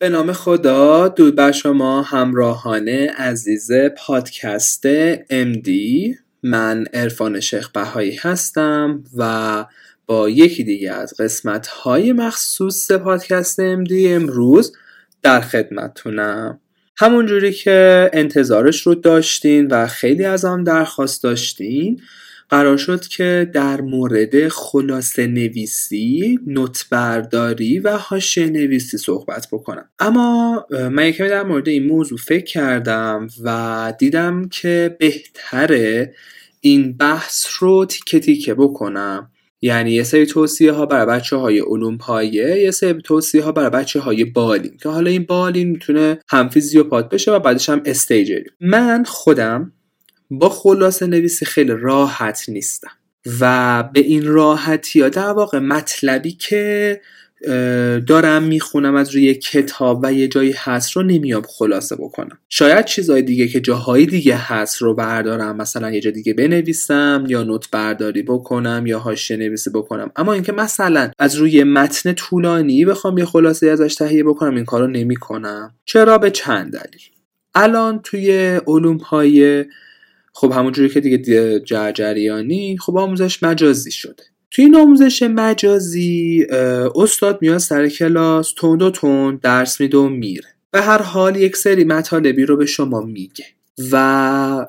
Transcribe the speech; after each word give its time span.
به 0.00 0.08
نام 0.08 0.32
خدا 0.32 1.08
دود 1.08 1.36
بر 1.36 1.52
شما 1.52 2.02
همراهان 2.02 2.88
عزیز 2.88 3.70
پادکست 3.96 4.86
MD 5.24 5.70
من 6.42 6.84
عرفان 6.94 7.40
شیخ 7.40 7.68
بهایی 7.68 8.16
هستم 8.16 9.04
و 9.16 9.66
با 10.06 10.28
یکی 10.28 10.64
دیگه 10.64 10.92
از 10.92 11.14
قسمت 11.18 11.66
های 11.66 12.12
مخصوص 12.12 12.90
پادکست 12.90 13.60
MD 13.60 13.92
امروز 13.92 14.76
در 15.22 15.40
خدمتتونم 15.40 16.60
همون 16.96 17.26
جوری 17.26 17.52
که 17.52 18.10
انتظارش 18.12 18.86
رو 18.86 18.94
داشتین 18.94 19.66
و 19.66 19.86
خیلی 19.86 20.24
از 20.24 20.44
آن 20.44 20.64
درخواست 20.64 21.22
داشتین 21.22 22.00
قرار 22.50 22.76
شد 22.76 23.06
که 23.06 23.50
در 23.54 23.80
مورد 23.80 24.48
خلاصه 24.48 25.26
نویسی، 25.26 26.38
نوت 26.46 26.86
برداری 26.90 27.78
و 27.78 27.96
حاشیه 27.96 28.46
نویسی 28.46 28.98
صحبت 28.98 29.48
بکنم. 29.52 29.88
اما 29.98 30.66
من 30.70 31.06
یکمی 31.06 31.28
در 31.28 31.42
مورد 31.42 31.68
این 31.68 31.86
موضوع 31.86 32.18
فکر 32.18 32.44
کردم 32.44 33.26
و 33.44 33.92
دیدم 33.98 34.48
که 34.48 34.96
بهتره 34.98 36.14
این 36.60 36.96
بحث 36.96 37.46
رو 37.58 37.84
تیکه 37.84 38.20
تیکه 38.20 38.54
بکنم. 38.54 39.30
یعنی 39.62 39.92
یه 39.92 40.02
سری 40.02 40.26
توصیه 40.26 40.72
ها 40.72 40.86
برای 40.86 41.06
بچه 41.06 41.36
های 41.36 41.60
علوم 41.60 41.98
پایه 41.98 42.62
یه 42.62 42.70
سری 42.70 43.02
توصیه 43.02 43.42
ها 43.42 43.52
برای 43.52 43.70
بچه 43.70 44.00
های 44.00 44.24
بالین. 44.24 44.76
که 44.82 44.88
حالا 44.88 45.10
این 45.10 45.24
بالین 45.24 45.68
می‌تونه 45.68 46.18
هم 46.28 46.48
فیزیوپات 46.48 47.08
بشه 47.08 47.32
و 47.32 47.38
بعدش 47.38 47.68
هم 47.68 47.82
استیجری. 47.84 48.44
من 48.60 49.04
خودم 49.04 49.72
با 50.30 50.48
خلاصه 50.48 51.06
نویسی 51.06 51.44
خیلی 51.44 51.72
راحت 51.72 52.48
نیستم. 52.48 52.90
و 53.40 53.82
به 53.92 54.00
این 54.00 54.26
راحتی 54.26 55.00
ها 55.00 55.08
در 55.08 55.30
واقع 55.30 55.58
مطلبی 55.58 56.32
که 56.32 57.00
دارم 58.06 58.42
می‌خونم 58.42 58.94
از 58.94 59.14
روی 59.14 59.34
کتاب 59.34 60.00
و 60.02 60.12
یه 60.12 60.28
جایی 60.28 60.54
هست 60.56 60.90
رو 60.90 61.02
نمیام 61.02 61.42
خلاصه 61.42 61.96
بکنم. 61.96 62.38
شاید 62.48 62.84
چیزهای 62.84 63.22
دیگه 63.22 63.48
که 63.48 63.60
جاهای 63.60 64.06
دیگه 64.06 64.36
هست 64.36 64.82
رو 64.82 64.94
بردارم 64.94 65.56
مثلا 65.56 65.90
یه 65.90 66.00
جا 66.00 66.10
دیگه 66.10 66.34
بنویسم 66.34 67.24
یا 67.28 67.42
نوت 67.42 67.70
برداری 67.70 68.22
بکنم 68.22 68.84
یا 68.86 68.98
حاشیه 68.98 69.36
نویسی 69.36 69.70
بکنم. 69.70 70.10
اما 70.16 70.32
اینکه 70.32 70.52
مثلا 70.52 71.10
از 71.18 71.34
روی 71.34 71.64
متن 71.64 72.12
طولانی 72.12 72.84
بخوام 72.84 73.18
یه 73.18 73.24
خلاصه 73.24 73.66
ازش 73.66 73.94
تهیه 73.94 74.24
بکنم 74.24 74.54
این 74.54 74.64
کارو 74.64 74.86
نمی‌کنم. 74.86 75.74
چرا؟ 75.84 76.18
به 76.18 76.30
چند 76.30 76.72
دلیل. 76.72 77.02
الان 77.54 78.00
توی 78.02 78.60
علوم 78.66 78.96
های 78.96 79.64
خب 80.40 80.52
همونجوری 80.52 80.88
که 80.88 81.00
دیگه 81.00 81.60
جرجریانی 81.60 82.76
خب 82.78 82.96
آموزش 82.96 83.42
مجازی 83.42 83.90
شده. 83.90 84.22
توی 84.50 84.64
این 84.64 84.76
آموزش 84.76 85.22
مجازی 85.22 86.46
استاد 86.94 87.38
میاد 87.40 87.58
سر 87.58 87.88
کلاس 87.88 88.52
تند 88.52 88.82
و 88.82 88.90
تند 88.90 89.40
درس 89.40 89.80
میده 89.80 89.98
و 89.98 90.08
میره. 90.08 90.48
به 90.70 90.80
هر 90.80 91.02
حال 91.02 91.36
یک 91.36 91.56
سری 91.56 91.84
مطالبی 91.84 92.44
رو 92.44 92.56
به 92.56 92.66
شما 92.66 93.00
میگه. 93.00 93.44
و 93.92 94.66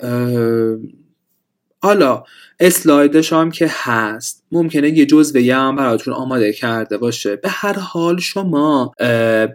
حالا 1.79 2.23
اسلایدش 2.59 3.33
هم 3.33 3.51
که 3.51 3.67
هست 3.69 4.43
ممکنه 4.51 4.97
یه 4.97 5.05
جزوه 5.05 5.53
هم 5.53 5.75
براتون 5.75 6.13
آماده 6.13 6.53
کرده 6.53 6.97
باشه. 6.97 7.35
به 7.35 7.49
هر 7.49 7.79
حال 7.79 8.19
شما 8.19 8.93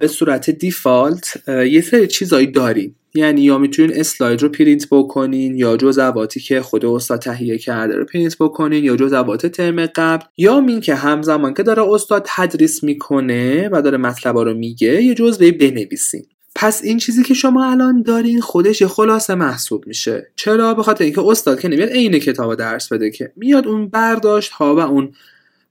به 0.00 0.08
صورت 0.08 0.50
default 0.50 1.48
یه 1.48 1.80
سری 1.80 2.06
چیزایی 2.06 2.46
دارین. 2.46 2.94
یعنی 3.14 3.40
یا 3.40 3.58
می‌تونین 3.58 4.00
اسلاید 4.00 4.42
رو 4.42 4.48
پرینت 4.48 4.86
بکنین 4.90 5.56
یا 5.56 5.76
جزواتی 5.76 6.40
که 6.40 6.62
خود 6.62 6.84
استاد 6.84 7.20
تهیه 7.20 7.58
کرده 7.58 7.96
رو 7.96 8.04
پرینت 8.04 8.36
بکنین 8.40 8.84
یا 8.84 8.96
جزوات 8.96 9.46
ترم 9.46 9.86
قبل 9.86 10.24
یا 10.36 10.60
همین 10.60 10.80
که 10.80 10.94
همزمان 10.94 11.54
که 11.54 11.62
داره 11.62 11.82
استاد 11.88 12.22
تدریس 12.26 12.84
می‌کنه 12.84 13.68
و 13.72 13.82
داره 13.82 13.98
مطلب 13.98 14.38
رو 14.38 14.54
میگه 14.54 15.02
یه 15.02 15.14
جزوه 15.14 15.50
بنویسین. 15.50 16.24
پس 16.56 16.84
این 16.84 16.98
چیزی 16.98 17.22
که 17.22 17.34
شما 17.34 17.70
الان 17.70 18.02
دارین 18.02 18.40
خودش 18.40 18.80
یه 18.80 18.86
خلاصه 18.86 19.34
محسوب 19.34 19.86
میشه. 19.86 20.30
چرا؟ 20.36 20.74
به 20.74 20.82
خاطر 20.82 21.04
اینکه 21.04 21.20
استاد 21.26 21.60
که 21.60 21.68
نمیاد 21.68 21.88
عین 21.88 22.18
کتاب 22.18 22.54
درس 22.54 22.92
بده 22.92 23.10
که. 23.10 23.32
میاد 23.36 23.66
اون 23.66 23.88
برداشت 23.88 24.50
ها 24.52 24.76
و 24.76 24.78
اون 24.78 25.12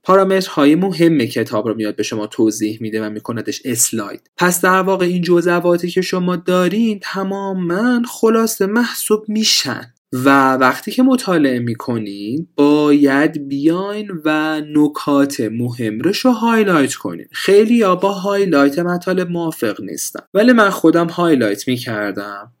پارامترهای 0.04 0.74
مهم 0.74 1.18
کتاب 1.18 1.68
رو 1.68 1.74
میاد 1.74 1.96
به 1.96 2.02
شما 2.02 2.26
توضیح 2.26 2.78
میده 2.80 3.06
و 3.06 3.10
میکندش 3.10 3.62
اسلاید. 3.64 4.30
پس 4.36 4.60
در 4.60 4.82
واقع 4.82 5.06
این 5.06 5.22
جزواتی 5.22 5.90
که 5.90 6.02
شما 6.02 6.36
دارین 6.36 7.00
تماما 7.02 8.02
خلاصه 8.08 8.66
محسوب 8.66 9.24
میشن. 9.28 9.94
و 10.12 10.56
وقتی 10.56 10.90
که 10.90 11.02
مطالعه 11.02 11.58
می‌کنین 11.58 12.48
باید 12.56 13.48
بیاین 13.48 14.10
و 14.24 14.60
نکات 14.60 15.40
مهم 15.40 15.98
رو 15.98 16.32
highlight 16.32 16.94
کنین. 16.94 17.26
خیلیا 17.32 17.96
با 17.96 18.12
highlight 18.12 18.78
مطالب 18.78 19.30
موافق 19.30 19.80
نیستم 19.80 20.22
ولی 20.34 20.52
من 20.52 20.70
خودم 20.70 21.06
highlight 21.06 21.68
می‌کردم. 21.68 22.52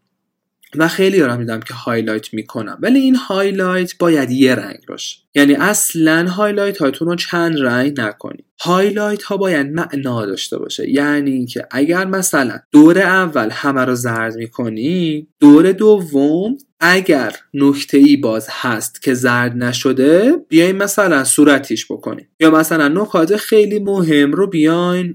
و 0.76 0.88
خیلی 0.88 1.18
دارم 1.18 1.38
دیدم 1.38 1.60
که 1.60 1.74
highlight 1.74 2.34
می‌کنم. 2.34 2.78
ولی 2.80 2.98
این 2.98 3.14
highlight 3.14 3.98
باید 3.98 4.30
یه 4.30 4.54
رنگ 4.54 4.78
باشه. 4.88 5.18
یعنی 5.34 5.54
اصلا 5.54 6.28
highlight 6.28 6.78
هاتون 6.78 7.08
رو 7.08 7.16
چند 7.16 7.58
رنگ 7.58 8.00
نکنید. 8.00 8.44
highlight 8.60 9.22
ها 9.22 9.36
باید 9.36 9.66
معنا 9.66 10.26
داشته 10.26 10.58
باشه. 10.58 10.90
یعنی 10.90 11.30
اینکه 11.30 11.66
اگر 11.70 12.04
مثلا 12.04 12.58
دور 12.72 12.98
اول 12.98 13.48
همه 13.50 13.84
رو 13.84 13.94
زرد 13.94 14.36
می‌کنی 14.36 15.28
دور 15.40 15.72
دوم 15.72 16.56
اگر 16.80 17.36
نکته 17.54 17.98
ای 17.98 18.16
باز 18.16 18.46
هست 18.50 19.02
که 19.02 19.14
زرد 19.14 19.56
نشده 19.56 20.32
بیاین 20.48 20.76
مثلا 20.76 21.24
صورتیش 21.24 21.86
بکنین 21.92 22.26
یا 22.40 22.50
مثلا 22.50 22.88
نکات 22.88 23.36
خیلی 23.36 23.78
مهم 23.78 24.32
رو 24.32 24.46
بیاین 24.46 25.14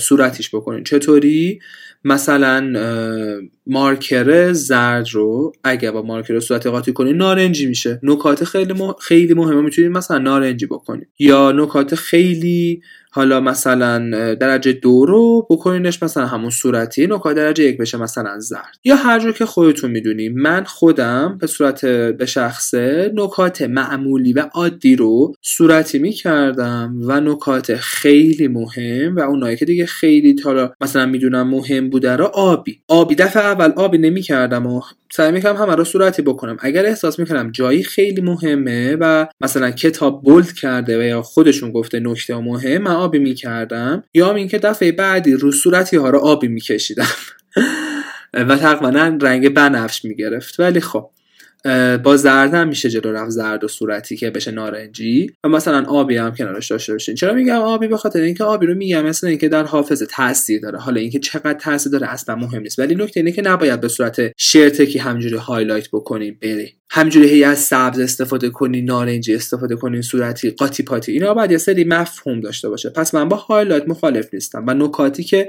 صورتیش 0.00 0.54
بکنین 0.54 0.84
چطوری؟ 0.84 1.60
مثلا 2.04 2.72
مارکر 3.66 4.52
زرد 4.52 5.06
رو 5.12 5.52
اگر 5.64 5.90
با 5.90 6.02
مارکر 6.02 6.40
صورت 6.40 6.66
قاطی 6.66 6.92
کنی 6.92 7.12
نارنجی 7.12 7.66
میشه. 7.66 8.00
نکات 8.02 8.44
خیلی 8.44 8.74
خیلی 9.00 9.34
مهمه. 9.34 9.60
می‌تونید 9.60 9.90
مثلا 9.90 10.18
نارنجی 10.18 10.66
بکنید 10.66 11.08
یا 11.18 11.52
نکات 11.52 11.94
خیلی 11.94 12.82
حالا 13.14 13.40
مثلا 13.40 14.34
درجه 14.34 14.72
دو 14.72 15.06
رو 15.06 15.46
بکنینش 15.50 16.02
مثلا 16.02 16.26
همون 16.26 16.50
صورتی 16.50 17.06
نکات 17.06 17.36
درجه 17.36 17.64
یک 17.64 17.78
بشه 17.78 17.98
مثلا 17.98 18.38
زرد. 18.38 18.78
یا 18.84 18.96
هر 18.96 19.20
جور 19.20 19.32
که 19.32 19.46
خودتون 19.46 19.90
می‌دونی. 19.90 20.28
من 20.28 20.64
خودم 20.64 21.38
به 21.40 21.46
صورت 21.46 21.86
به 21.86 22.26
شخصه 22.26 23.12
نکات 23.14 23.62
معمولی 23.62 24.32
و 24.32 24.40
عادی 24.54 24.96
رو 24.96 25.34
صورتی 25.42 25.98
می‌کردم 25.98 26.94
و 27.06 27.20
نکات 27.20 27.74
خیلی 27.74 28.48
مهم 28.48 29.16
و 29.16 29.20
اونایی 29.20 29.56
که 29.56 29.64
دیگه 29.64 29.86
خیلی 29.86 30.34
تا 30.34 30.72
مثلا 30.80 31.06
می‌دونم 31.06 31.48
مهم 31.48 31.90
بوده 31.90 32.16
رو 32.16 32.24
آبی. 32.24 32.80
آبی 32.88 33.14
دفعه 33.14 33.42
اول 33.42 33.72
آبی 33.76 33.98
نمی‌کردم 33.98 34.66
و 34.66 34.80
سعی 35.12 35.32
می‌کنم 35.32 35.56
همه 35.56 35.74
رو 35.74 35.84
صورتی 35.84 36.22
بکنم. 36.22 36.56
اگر 36.60 36.86
احساس 36.86 37.18
می‌کنم 37.18 37.50
جایی 37.50 37.82
خیلی 37.82 38.20
مهمه 38.20 38.96
و 39.00 39.26
مثلا 39.40 39.70
کتاب 39.70 40.22
bold 40.22 40.52
کرده 40.52 40.98
و 40.98 41.02
یا 41.02 41.22
خودشون 41.22 41.72
گفته 41.72 42.00
نکته 42.00 42.36
مهم 42.36 42.82
من 42.82 43.03
آبی 43.04 43.18
می‌کردم. 43.18 44.04
یا 44.14 44.34
اینکه 44.34 44.58
دفعه 44.58 44.92
بعدی 44.92 45.32
رو 45.32 45.52
صورتی 45.52 45.96
ها 45.96 46.10
رو 46.10 46.18
آبی 46.18 46.48
میکشیدم. 46.48 47.06
و 48.34 48.56
تقریبا 48.56 48.88
رنگ 49.22 49.54
بنفش 49.54 50.04
می‌گرفت. 50.04 50.60
ولی 50.60 50.80
خب 50.80 51.10
با 52.02 52.16
زرد 52.16 52.54
هم 52.54 52.68
میشه 52.68 52.90
جلو 52.90 53.12
رفت 53.12 53.30
زرد 53.30 53.64
و 53.64 53.68
صورتی 53.68 54.16
که 54.16 54.30
بشه 54.30 54.50
نارنجی. 54.50 55.32
و 55.44 55.48
مثلا 55.48 55.84
آبی 55.84 56.16
هم 56.16 56.34
کنارش 56.34 56.70
داشته 56.70 56.92
باشین. 56.92 57.14
چرا 57.14 57.32
میگم 57.32 57.54
آبی؟ 57.54 57.86
به 57.86 57.96
خاطر 57.96 58.20
اینکه 58.20 58.44
آبی 58.44 58.66
رو 58.66 58.74
میگم 58.74 59.06
مثلا 59.06 59.30
اینکه 59.30 59.48
در 59.48 59.64
حافظه 59.64 60.06
تاثیر 60.06 60.60
داره. 60.60 60.78
حالا 60.78 61.00
اینکه 61.00 61.18
چقدر 61.18 61.58
تاثیر 61.58 61.92
داره 61.92 62.12
اصلا 62.12 62.34
مهم 62.34 62.62
نیست. 62.62 62.78
ولی 62.78 62.94
نکته 62.94 63.20
اینه 63.20 63.32
که 63.32 63.42
نباید 63.42 63.80
به 63.80 63.88
صورت 63.88 64.20
شرتکی 64.36 64.98
همجوری 64.98 65.36
highlight 65.36 65.88
بکنیم 65.92 66.38
بری 66.42 66.72
همجوری 66.90 67.28
هی 67.28 67.44
از 67.44 67.58
سبز 67.58 67.98
استفاده 67.98 68.50
کنی 68.50 68.82
نارنجی 68.82 69.34
استفاده 69.34 69.76
کنی 69.76 70.02
صورتی 70.02 70.50
قاطی 70.50 70.82
پاتی. 70.82 71.12
اینا 71.12 71.34
باید 71.34 71.50
یه 71.50 71.58
سری 71.58 71.84
مفهوم 71.84 72.40
داشته 72.40 72.68
باشه. 72.68 72.90
پس 72.90 73.14
من 73.14 73.28
با 73.28 73.36
highlight 73.36 73.88
مخالف 73.88 74.34
نیستم. 74.34 74.64
و 74.66 74.74
نکاتی 74.74 75.24
که 75.24 75.48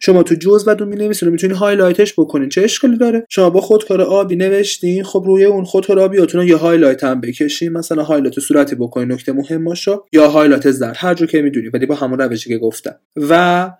شما 0.00 0.22
تو 0.22 0.34
جزوتون 0.34 0.86
می 0.86 0.96
نویسین 0.96 1.28
می‌تونی 1.28 1.54
highlight 1.54 2.01
ش 2.01 2.12
بکنین. 2.12 2.48
چه 2.48 2.62
اشکالی 2.62 2.96
داره؟ 2.96 3.26
شما 3.28 3.50
با 3.50 3.60
خودکار 3.60 4.02
آبی 4.02 4.36
نوشتین 4.36 5.04
خب 5.04 5.22
روی 5.26 5.44
اون 5.44 5.64
خودکار 5.64 6.00
آبیاتون 6.00 6.48
یه 6.48 6.56
highlight 6.56 7.04
هم 7.04 7.20
بکشین. 7.20 7.72
مثلا 7.72 8.02
highlight 8.02 8.40
صورتی 8.40 8.76
بکنین 8.76 9.12
نکته 9.12 9.32
مهم 9.32 9.64
باشه 9.64 9.96
یا 10.12 10.28
highlight 10.28 10.70
زرد 10.70 10.96
هر 10.98 11.14
جو 11.14 11.26
که 11.26 11.42
می‌دونی 11.42 11.68
ولی 11.68 11.86
با 11.86 11.94
همون 11.94 12.18
روشی 12.18 12.48
که 12.48 12.58
گفتم. 12.58 12.94
و 13.16 13.70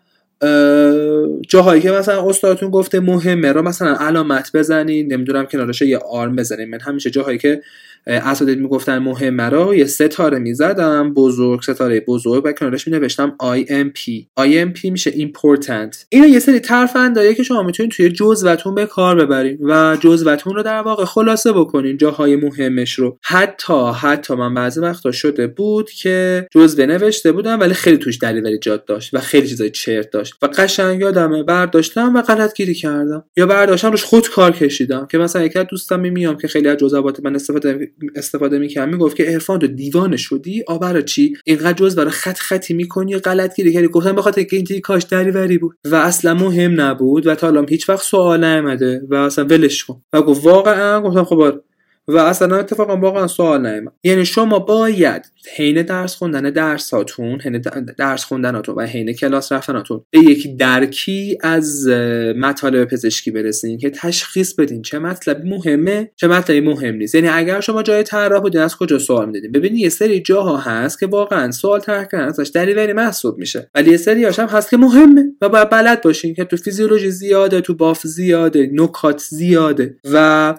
جاهایی 1.48 1.82
که 1.82 1.90
مثلا 1.90 2.28
استادتون 2.28 2.70
گفته 2.70 3.00
مهمه 3.00 3.52
رو 3.52 3.62
مثلا 3.62 3.96
علامت 3.96 4.50
بزنین. 4.54 5.12
نمی‌دونم 5.12 5.46
کنارش 5.46 5.82
یه 5.82 5.98
آرم 5.98 6.36
بزنین. 6.36 6.70
من 6.70 6.80
همیشه 6.80 7.10
جاهایی 7.10 7.38
که 7.38 7.62
اساتید 8.06 8.58
می‌گفتن 8.58 8.98
مهمه 8.98 9.42
رو 9.42 9.74
یه 9.74 9.84
ستاره 9.84 10.38
می‌زدم 10.38 11.14
بزرگ 11.14 11.62
ستاره 11.62 12.00
بزرگ 12.00 12.42
و 12.46 12.52
کنارش 12.52 12.88
مینوشتم 12.88 13.36
IMP 13.42 14.24
IMP 14.40 14.84
میشه 14.84 15.10
important. 15.10 15.96
اینا 16.08 16.26
یه 16.26 16.38
سری 16.38 16.60
ترفنداییه 16.60 17.34
که 17.34 17.42
شما 17.42 17.62
می‌تونید 17.62 17.92
توی 17.92 18.08
جزوتون 18.08 18.74
به 18.74 18.86
کار 18.86 19.26
ببرین 19.26 19.58
و 19.60 19.96
جزوتون 20.00 20.54
رو 20.54 20.62
در 20.62 20.82
واقع 20.82 21.04
خلاصه 21.04 21.52
بکنین 21.52 21.96
جاهای 21.96 22.36
مهمش 22.36 22.92
رو. 22.92 23.18
حتی 23.22 23.90
حتی 24.00 24.34
من 24.34 24.54
بعضی 24.54 24.80
وقتا 24.80 25.12
شده 25.12 25.46
بود 25.46 25.90
که 25.90 26.46
جزوه 26.50 26.86
نوشته 26.86 27.32
بودم 27.32 27.60
ولی 27.60 27.74
خیلی 27.74 27.98
توش 27.98 28.18
دلیل 28.18 28.46
ایجاد 28.46 28.84
داشت 28.84 29.14
و 29.14 29.18
خیلی 29.18 29.48
چیزای 29.48 29.70
چرت 29.70 30.10
داشت 30.10 30.34
و 30.42 30.46
قشنگ 30.46 31.00
یادمه 31.00 31.42
برداشتم 31.42 32.16
و 32.16 32.22
غلط 32.22 32.54
گیری 32.54 32.74
کردم. 32.74 33.24
یا 33.36 33.46
برداشتم 33.46 33.90
روش 33.90 34.04
خود 34.04 34.30
کار 34.30 34.52
کشیدم 34.52 35.06
که 35.10 35.18
مثلا 35.18 35.42
یکی 35.42 35.58
از 35.58 35.66
دوستم 35.66 36.00
میام 36.00 36.36
که 36.36 36.48
خیلی 36.48 36.68
از 36.68 36.76
جزوات 36.76 37.20
من 37.24 37.34
استفاده 37.34 37.90
استفاده 38.14 38.58
می‌کنم 38.58 38.88
می‌گفت 38.88 39.16
که 39.16 39.24
عرفان 39.24 39.58
تو 39.58 39.66
دیوانه 39.66 40.16
شدی؟ 40.16 40.64
آ 40.68 41.00
چی؟ 41.00 41.36
اینقدر 41.44 41.72
جزوه 41.72 42.04
رو 42.04 42.10
خط 42.10 42.38
خطی 42.38 42.74
می‌کنی 42.74 43.18
غلط 43.18 43.56
گیری 43.56 43.72
کردی؟ 43.72 43.88
گفتم 43.88 44.12
بخاطر 44.12 44.42
که 44.42 44.56
این 44.56 44.80
کاش 44.80 45.06
دلیوری 45.10 45.58
بود. 45.58 45.76
و 45.84 45.94
اصلا 45.94 46.34
مهم 46.34 46.80
نبود 46.80 47.26
و 47.26 47.34
تا 47.34 47.46
الان 47.46 47.66
هیچ 47.68 47.88
وقت 47.88 48.02
سوال 48.02 48.44
نیومده 48.44 49.02
و 49.10 49.14
اصلا 49.14 49.44
ولش 49.44 49.84
کن. 49.84 50.02
و 50.12 50.22
گفت 50.22 50.44
واقعا؟ 50.44 51.00
گفتم 51.00 51.24
خب 51.24 51.40
آره. 51.40 51.60
و 52.08 52.16
اصلا 52.16 52.56
اتفاقا 52.56 52.96
واقعا 52.96 53.26
سوال 53.26 53.66
نیومد. 53.66 53.92
یعنی 54.04 54.24
شما 54.24 54.58
باید 54.58 55.26
حین 55.56 55.82
درس 55.82 56.14
خوندن 56.14 56.50
درساتون 56.50 57.40
حین 57.40 57.62
درس 57.98 58.24
خوندناتون 58.24 58.74
و 58.74 58.86
حین 58.86 59.12
کلاس 59.12 59.52
رفتناتون 59.52 60.04
به 60.10 60.18
یک 60.18 60.56
درکی 60.56 61.38
از 61.40 61.88
مطالب 62.36 62.84
پزشکی 62.84 63.30
برسین 63.30 63.78
که 63.78 63.90
تشخیص 63.90 64.54
بدین 64.54 64.82
چه 64.82 64.98
مطلب 64.98 65.44
مهمه 65.44 66.10
چه 66.16 66.28
مطلبی 66.28 66.60
مهم 66.60 66.94
نیست. 66.94 67.14
یعنی 67.14 67.28
اگر 67.28 67.60
شما 67.60 67.82
جای 67.82 68.02
طراح 68.02 68.40
بودین 68.40 68.60
از 68.60 68.76
کجا 68.76 68.98
سوال 68.98 69.26
می‌دادین 69.26 69.52
ببینید 69.52 69.80
یه 69.80 69.88
سری 69.88 70.20
جاها 70.20 70.56
هست 70.56 71.00
که 71.00 71.06
واقعا 71.06 71.50
سوال 71.50 71.80
طرح 71.80 72.04
کردن 72.04 72.24
ازش 72.24 72.50
دلیوری 72.54 72.92
محسوب 72.92 73.38
میشه. 73.38 73.70
ولی 73.74 73.90
یه 73.90 73.96
سری 73.96 74.24
هم 74.24 74.46
هست 74.46 74.70
که 74.70 74.76
مهمه 74.76 75.24
و 75.40 75.48
باید 75.48 75.70
بلد 75.70 76.02
باشین 76.02 76.34
که 76.34 76.44
تو 76.44 76.56
فیزیولوژی 76.56 77.10
زیاده 77.10 77.60
تو 77.60 77.74
باف 77.74 78.06
زیاده 78.06 78.70
نکات 78.72 79.20
زیاده 79.30 79.96
و 80.12 80.54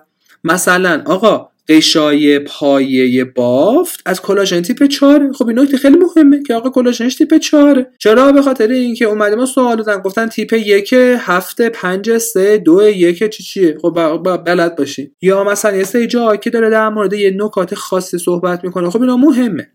مثلا 0.45 1.03
آقا 1.05 1.49
غشای 1.69 2.39
پایه 2.39 3.23
بافت 3.25 3.99
از 4.05 4.21
کلاژن 4.21 4.61
تیپ 4.61 4.83
4 4.83 5.31
خب 5.33 5.47
این 5.47 5.59
نکته 5.59 5.77
خیلی 5.77 5.97
مهمه 5.97 6.43
که 6.43 6.53
آقا 6.53 6.69
کلاژنش 6.69 7.15
تیپ 7.15 7.37
4 7.37 7.85
چرا؟ 7.97 8.31
به 8.31 8.41
خاطر 8.41 8.67
اینکه 8.67 9.05
اومده 9.05 9.35
ما 9.35 9.45
سوال 9.45 9.77
دادن 9.77 10.01
گفتن 10.01 10.27
تیپ 10.27 10.53
1 10.53 10.93
7 10.93 11.61
5 11.61 12.17
3 12.17 12.57
2 12.57 12.81
1 12.81 13.29
چی 13.29 13.43
چیه؟ 13.43 13.77
خب 13.81 13.93
بلد 14.45 14.75
باشین. 14.75 15.11
یا 15.21 15.43
مثلا 15.43 15.77
یه 15.77 15.83
سری 15.83 16.07
جا 16.07 16.35
که 16.35 16.49
داره 16.49 16.69
در 16.69 16.89
مورد 16.89 17.13
یه 17.13 17.31
نکات 17.37 17.75
خاصی 17.75 18.17
صحبت 18.17 18.63
می‌کنه. 18.63 18.89
خب 18.89 19.01
اینا 19.01 19.17
مهمه. 19.17 19.67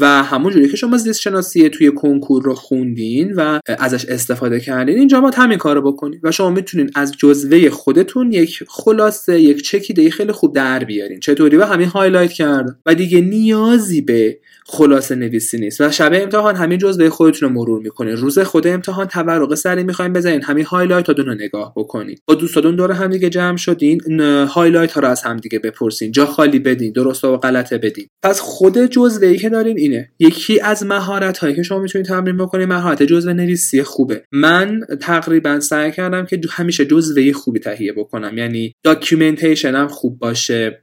و 0.00 0.22
همونجوری 0.22 0.68
که 0.68 0.76
شما 0.76 0.96
زیست 0.96 1.20
شناسی 1.20 1.68
توی 1.68 1.90
کنکور 1.90 2.42
رو 2.42 2.54
خوندین 2.54 3.32
و 3.32 3.60
ازش 3.78 4.04
استفاده 4.04 4.60
کردین 4.60 4.98
اینجا 4.98 5.20
ما 5.20 5.30
همین 5.34 5.58
کارو 5.58 5.92
بکنین 5.92 6.20
و 6.22 6.32
شما 6.32 6.50
می‌تونین 6.50 6.90
از 6.94 7.12
جزوه 7.18 7.70
خودتون 7.70 8.32
یک 8.32 8.64
خلاصه 8.68 9.40
یک 9.40 9.62
چکیده 9.62 10.10
خیلی 10.10 10.32
خوب 10.32 10.54
در 10.54 10.84
بیارین. 10.84 11.20
چطوری؟ 11.20 11.56
و 11.56 11.64
همین 11.64 11.88
highlight 11.88 12.32
کردم 12.32 12.78
و 12.86 12.94
دیگه 12.94 13.20
نیازی 13.20 14.00
به 14.00 14.38
خلاصه 14.66 15.14
نویسی 15.14 15.58
نیست. 15.58 15.80
و 15.80 15.90
شب 15.90 16.10
امتحان 16.14 16.56
همین 16.56 16.78
جزوه 16.78 17.08
خودتون 17.08 17.48
رو 17.48 17.54
مرور 17.54 17.82
می‌کنین. 17.82 18.16
روز 18.16 18.38
خود 18.38 18.66
امتحان 18.66 19.06
تورق 19.06 19.54
سریع 19.54 19.84
می‌خوایم 19.84 20.12
بزنین. 20.12 20.42
همین 20.42 20.64
highlight 20.64 21.06
ها 21.06 21.12
رو 21.12 21.34
نگاه 21.34 21.72
بکنین. 21.76 22.16
با 22.26 22.34
دوستاتون 22.34 22.76
دور 22.76 22.92
هم 22.92 23.10
دیگه 23.10 23.30
جمع 23.30 23.56
شدین. 23.56 24.20
highlight 24.20 24.92
ها 24.92 25.00
رو 25.00 25.08
از 25.08 25.22
هم 25.22 25.36
دیگه 25.36 25.58
بپرسین. 25.58 26.12
جا 26.12 26.26
خالی 26.26 26.58
بدین. 26.58 26.92
درست 26.92 27.24
و 27.24 27.36
غلطه 27.36 27.78
بدین. 27.78 28.06
پس 28.22 28.40
خود 28.40 28.86
جزوه 28.86 29.28
ای 29.28 29.38
که 29.38 29.48
دارین 29.48 29.76
اینه. 29.84 30.10
یکی 30.18 30.60
از 30.60 30.86
مهارت 30.86 31.38
هایی 31.38 31.54
که 31.54 31.62
شما 31.62 31.78
می‌تونید 31.78 32.06
تمرین 32.06 32.36
بکنید 32.36 32.68
مهارت 32.68 33.02
جزوه 33.02 33.32
نویسی 33.32 33.82
خوبه. 33.82 34.24
من 34.32 34.80
تقریبا 35.00 35.60
سعی 35.60 35.92
کردم 35.92 36.26
که 36.26 36.40
همیشه 36.50 36.84
جزوه 36.84 37.32
خوبی 37.32 37.60
تهیه 37.60 37.92
بکنم. 37.92 38.38
یعنی 38.38 38.74
documentation 38.82 39.80
م 39.80 39.88
خوب 39.88 40.18
باشه. 40.18 40.80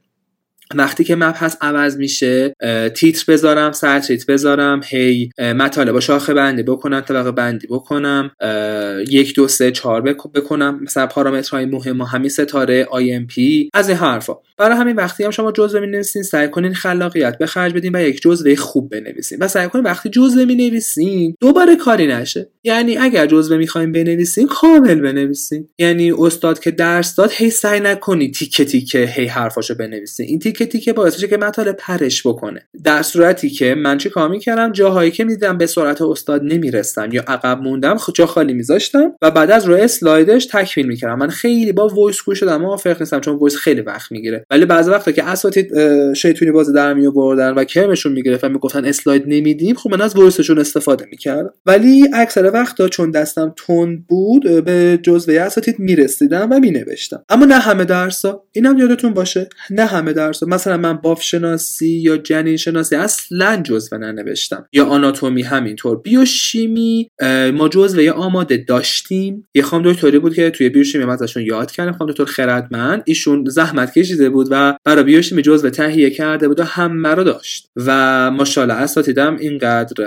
وقتی 0.76 1.04
که 1.04 1.18
هست 1.18 1.58
عوض 1.62 1.98
میشه 1.98 2.54
تیتر 2.96 3.24
بذارم 3.28 3.72
سر 3.72 4.00
تیتر 4.00 4.34
بذارم 4.34 4.82
هی 4.86 5.30
مطالب 5.40 6.00
شاخه 6.00 6.34
بندی 6.34 6.64
بکنم 6.64 7.00
طبقه 7.00 7.32
بندی 7.32 7.68
بکنم 7.68 8.32
یک 9.10 9.36
دو 9.36 9.48
سه 9.48 9.72
چهار 9.72 10.02
بکنم 10.36 10.80
مثلا 10.84 11.08
پارامترهای 11.08 11.66
مهم 11.66 12.02
و 12.02 12.04
همین 12.04 12.30
ستاره 12.30 12.88
پی 13.30 13.70
از 13.74 13.90
این 13.90 13.98
حرفا. 13.98 14.34
برای 14.58 14.78
همین 14.78 14.96
وقتی 14.96 15.24
هم 15.24 15.32
شما 15.32 15.52
جزوه 15.52 15.82
می 15.82 15.88
نویسین 15.88 16.24
سعی 16.24 16.48
کنین 16.48 16.74
خلاقیت 16.74 17.38
به 17.38 17.46
خرج 17.46 17.74
بدین 17.74 17.96
و 17.96 18.02
یک 18.02 18.22
جزوه 18.22 18.56
خوب 18.56 18.90
بنویسین. 18.90 19.38
و 19.42 19.48
سعی 19.48 19.68
کنین 19.68 19.86
وقتی 19.86 20.10
جزوه 20.10 20.46
می 20.46 20.56
نویسین 20.56 21.36
دوباره 21.40 21.76
کاری 21.76 22.08
نشه. 22.08 22.50
یعنی 22.64 22.98
اگر 22.98 23.26
جزوه 23.26 23.58
می‌خوایم 23.58 23.92
بنویسین 23.92 24.48
کامل 24.48 25.02
بنویسین. 25.02 25.68
یعنی 25.80 26.12
استاد 26.12 26.60
که 26.60 26.72
درس 26.72 27.16
داد 27.16 27.32
هی 27.34 27.50
سعی 27.50 27.80
نکنی 27.80 28.32
تیکه 28.32 28.66
تیکه 28.66 29.06
هی 29.06 29.26
حرفاشو 29.26 29.76
بنویسین. 29.76 30.26
این 30.26 30.40
تیکه 30.40 30.61
تیکه 30.66 30.94
باعث 30.94 31.14
میشه 31.14 31.28
که 31.28 31.38
مطالب 31.38 31.76
پرش 31.80 32.28
بکنه. 32.28 32.68
در 32.84 33.02
صورتی 33.02 33.50
که 33.50 33.76
من 33.76 33.98
چه 33.98 34.10
کار 34.10 34.30
می‌کردم؟ 34.30 34.72
جاهایی 34.72 35.12
که 35.12 35.24
می‌دیدم 35.24 35.58
به 35.58 35.66
سرعت 35.66 36.02
استاد 36.02 36.44
نمیرستم 36.44 37.10
یا 37.12 37.24
عقب 37.28 37.62
موندم 37.62 37.98
جا 38.16 38.26
خالی 38.26 38.54
میذاشتم 38.54 39.12
و 39.22 39.32
بعد 39.32 39.52
از 39.52 39.66
روی 39.66 39.82
اسلایدش 39.82 40.46
تکمیل 40.46 40.88
می‌کردم. 40.88 41.20
من 41.20 41.30
خیلی 41.30 41.72
با 41.72 41.88
voice 41.88 42.22
گوش 42.22 42.40
دادنم 42.40 42.62
موافق 42.62 43.00
نیستم 43.00 43.20
چون 43.20 43.36
voice 43.36 43.56
خیلی 43.56 43.82
وقت 43.82 44.12
می‌گیره. 44.12 44.46
ولی 44.50 44.66
بعضی 44.66 44.92
وقتا 44.92 45.12
که 45.12 45.24
اساتید 45.24 45.72
شیطونی 46.14 46.52
باز 46.52 46.74
در 46.74 46.94
می 46.94 47.08
آوردن 47.08 47.54
و 47.54 47.64
کرمشون 47.64 48.12
می‌گرفت 48.12 48.44
و 48.44 48.50
می‌گفتن 48.50 48.86
اسلاید 48.86 49.24
نمیدیم 49.28 49.76
خب 49.76 49.92
من 49.92 50.02
از 50.02 50.16
voice 50.16 50.40
شون 50.40 50.60
استفاده 50.60 51.06
می‌کردم. 51.12 51.54
ولی 51.66 52.08
اکثر 52.14 52.52
وقتا 52.54 52.88
چون 52.88 53.12
دستم 53.12 53.54
تند 53.68 54.08
بود 54.08 54.66
به 54.66 55.00
جزوه 55.04 55.36
اساتید 55.36 55.80
می‌رسیدم 55.80 56.48
و 56.52 56.60
مینوشتم. 56.60 57.24
اما 57.30 57.46
نه 57.46 57.56
همه 57.56 57.86
درسا 57.86 58.44
اینم 58.52 58.78
یادتون 58.78 59.14
باشه. 59.14 59.50
نه 59.70 59.86
همه 59.86 60.14
درسا 60.14 60.46
مثلا 60.52 60.78
من 60.78 60.94
بافت 60.94 61.22
شناسی 61.22 61.90
یا 61.90 62.18
جنین 62.18 62.58
شناسی 62.58 62.96
اصلا 62.96 63.62
جزوه 63.64 63.98
ننوشتم. 63.98 64.66
یا 64.74 64.86
آناتومی 64.86 65.42
همینطور. 65.42 66.02
بیوشیمی 66.02 67.10
ما 67.54 67.70
جزوه 67.70 68.10
آماده 68.10 68.58
داشتیم. 68.58 69.48
یه 69.56 69.64
خام 69.64 69.92
دکتری 69.92 70.20
بود 70.20 70.34
که 70.34 70.50
توی 70.50 70.70
بیوشیمی 70.70 71.06
من 71.06 71.14
ازشون 71.14 71.44
یاد 71.44 71.72
کردم 71.72 71.92
خانم 71.92 72.12
دکتر 72.12 72.26
خردمند. 72.26 73.04
ایشون 73.06 73.46
زحمت 73.48 73.94
کشیده 73.94 74.30
بود 74.30 74.48
و 74.52 74.78
برای 74.84 75.04
بیوشیمی 75.04 75.42
جزوه 75.42 75.70
تهیه 75.70 76.10
کرده 76.10 76.48
بود 76.48 76.60
و 76.60 76.64
همه 76.64 77.10
رو 77.10 77.24
داشت. 77.24 77.68
و 77.76 78.32
ماشاءالله 78.32 78.76
اساتیدم 78.76 79.38
اینقدر 79.38 80.06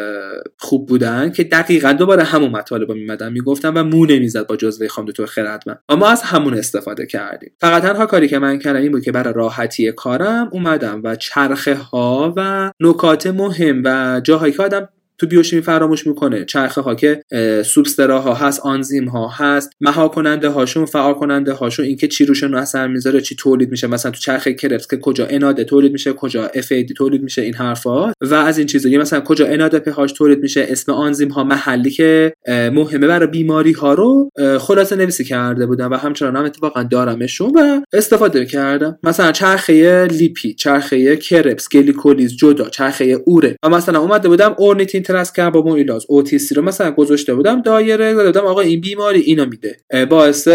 خوب 0.58 0.88
بودن 0.88 1.30
که 1.30 1.44
دقیقا 1.44 1.92
دوباره 1.92 2.24
همون 2.24 2.50
مطالب 2.50 2.92
میمدن 2.92 3.32
می‌گفتن 3.32 3.68
و 3.68 3.84
مو 3.84 4.06
نمی‌زد 4.06 4.46
با 4.46 4.56
جزوه 4.56 4.88
خانم 4.88 5.08
دکتر 5.08 5.26
خردمند. 5.26 5.78
و 5.88 5.96
ما 5.96 6.08
از 6.08 6.22
همون 6.22 6.54
استفاده 6.54 7.06
کردیم. 7.06 7.50
فقط 7.60 7.82
تنها 7.82 8.06
کاری 8.06 8.28
که 8.28 8.38
من 8.38 8.58
کردم 8.58 8.80
این 8.80 8.92
بود 8.92 9.02
که 9.02 9.12
برای 9.12 9.34
راحتی 9.34 9.92
کارم 9.92 10.23
اومدم. 10.24 11.00
و 11.04 11.16
چرخه 11.16 11.74
ها 11.74 12.34
و 12.36 12.70
نکات 12.80 13.26
مهم 13.26 13.82
و 13.84 14.20
جاهایی 14.24 14.52
که 14.52 14.62
آدم 14.62 14.88
تو 15.24 15.28
بیوشیمی 15.28 15.62
فراموش 15.62 16.06
می‌کنه. 16.06 16.44
چرخه 16.44 16.80
ها 16.80 16.94
که 16.94 17.22
سوبسترا 17.64 18.20
ها 18.20 18.34
هست 18.34 18.60
آنزیم 18.60 19.08
ها 19.08 19.28
هست 19.28 19.70
مهار 19.80 20.08
کننده 20.08 20.48
هاشون 20.48 20.84
فعال 20.84 21.14
کننده 21.14 21.52
هاشون 21.52 21.86
اینکه 21.86 22.08
چی 22.08 22.24
روشون 22.24 22.54
اثر 22.54 22.88
می‌ذاره 22.88 23.20
چی 23.20 23.36
تولید 23.36 23.70
میشه. 23.70 23.86
مثلا 23.86 24.10
تو 24.10 24.18
چرخه 24.18 24.54
کربس 24.54 24.86
که 24.86 24.96
کجا 24.96 25.26
NADH 25.26 25.64
تولید 25.64 25.92
میشه 25.92 26.12
کجا 26.12 26.50
اف 26.54 26.72
تولید 26.96 27.22
میشه 27.22 27.42
این 27.42 27.54
حرفا. 27.54 28.12
و 28.20 28.34
از 28.34 28.58
این 28.58 28.66
چیزا 28.66 28.88
مثلا 28.90 29.20
کجا 29.20 29.46
NADPH 29.46 30.12
تولید 30.12 30.38
میشه 30.38 30.66
اسم 30.68 30.92
آنزیم 30.92 31.28
ها 31.28 31.44
محلی 31.44 31.90
که 31.90 32.32
مهمه 32.48 33.06
برای 33.06 33.26
بیماری 33.26 33.72
ها 33.72 33.94
رو 33.94 34.30
خلاصه 34.60 34.96
نویسی 34.96 35.24
کرده 35.24 35.66
بودم 35.66 35.90
و 35.90 35.94
همچنان 35.94 36.36
هم 36.36 36.44
اتفاقا 36.44 36.82
دارمشون 36.82 37.50
و 37.50 37.80
استفاده 37.92 38.46
کردم. 38.46 38.98
مثلا 39.02 39.32
چرخه 39.32 40.06
لیپی 40.06 40.54
چرخه 40.54 41.16
کربس 41.16 41.68
گلیکولیز 41.68 42.36
جدا 42.36 42.68
چرخه 42.68 43.04
اوره. 43.04 43.56
و 43.62 43.68
مثلا 43.68 44.00
اومده 44.00 44.28
بودم 44.28 44.54
ornithine 44.58 45.02
transcarbamylase 45.14 46.06
OTC 46.08 46.54
رو 46.54 46.62
مثلا 46.62 46.90
گذاشته 46.90 47.34
بودم 47.34 47.62
دایره 47.62 48.14
دادم 48.14 48.46
آقا 48.46 48.60
این 48.60 48.80
بیماری 48.80 49.20
اینو 49.20 49.46
میده. 49.46 49.76
باعث 50.06 50.48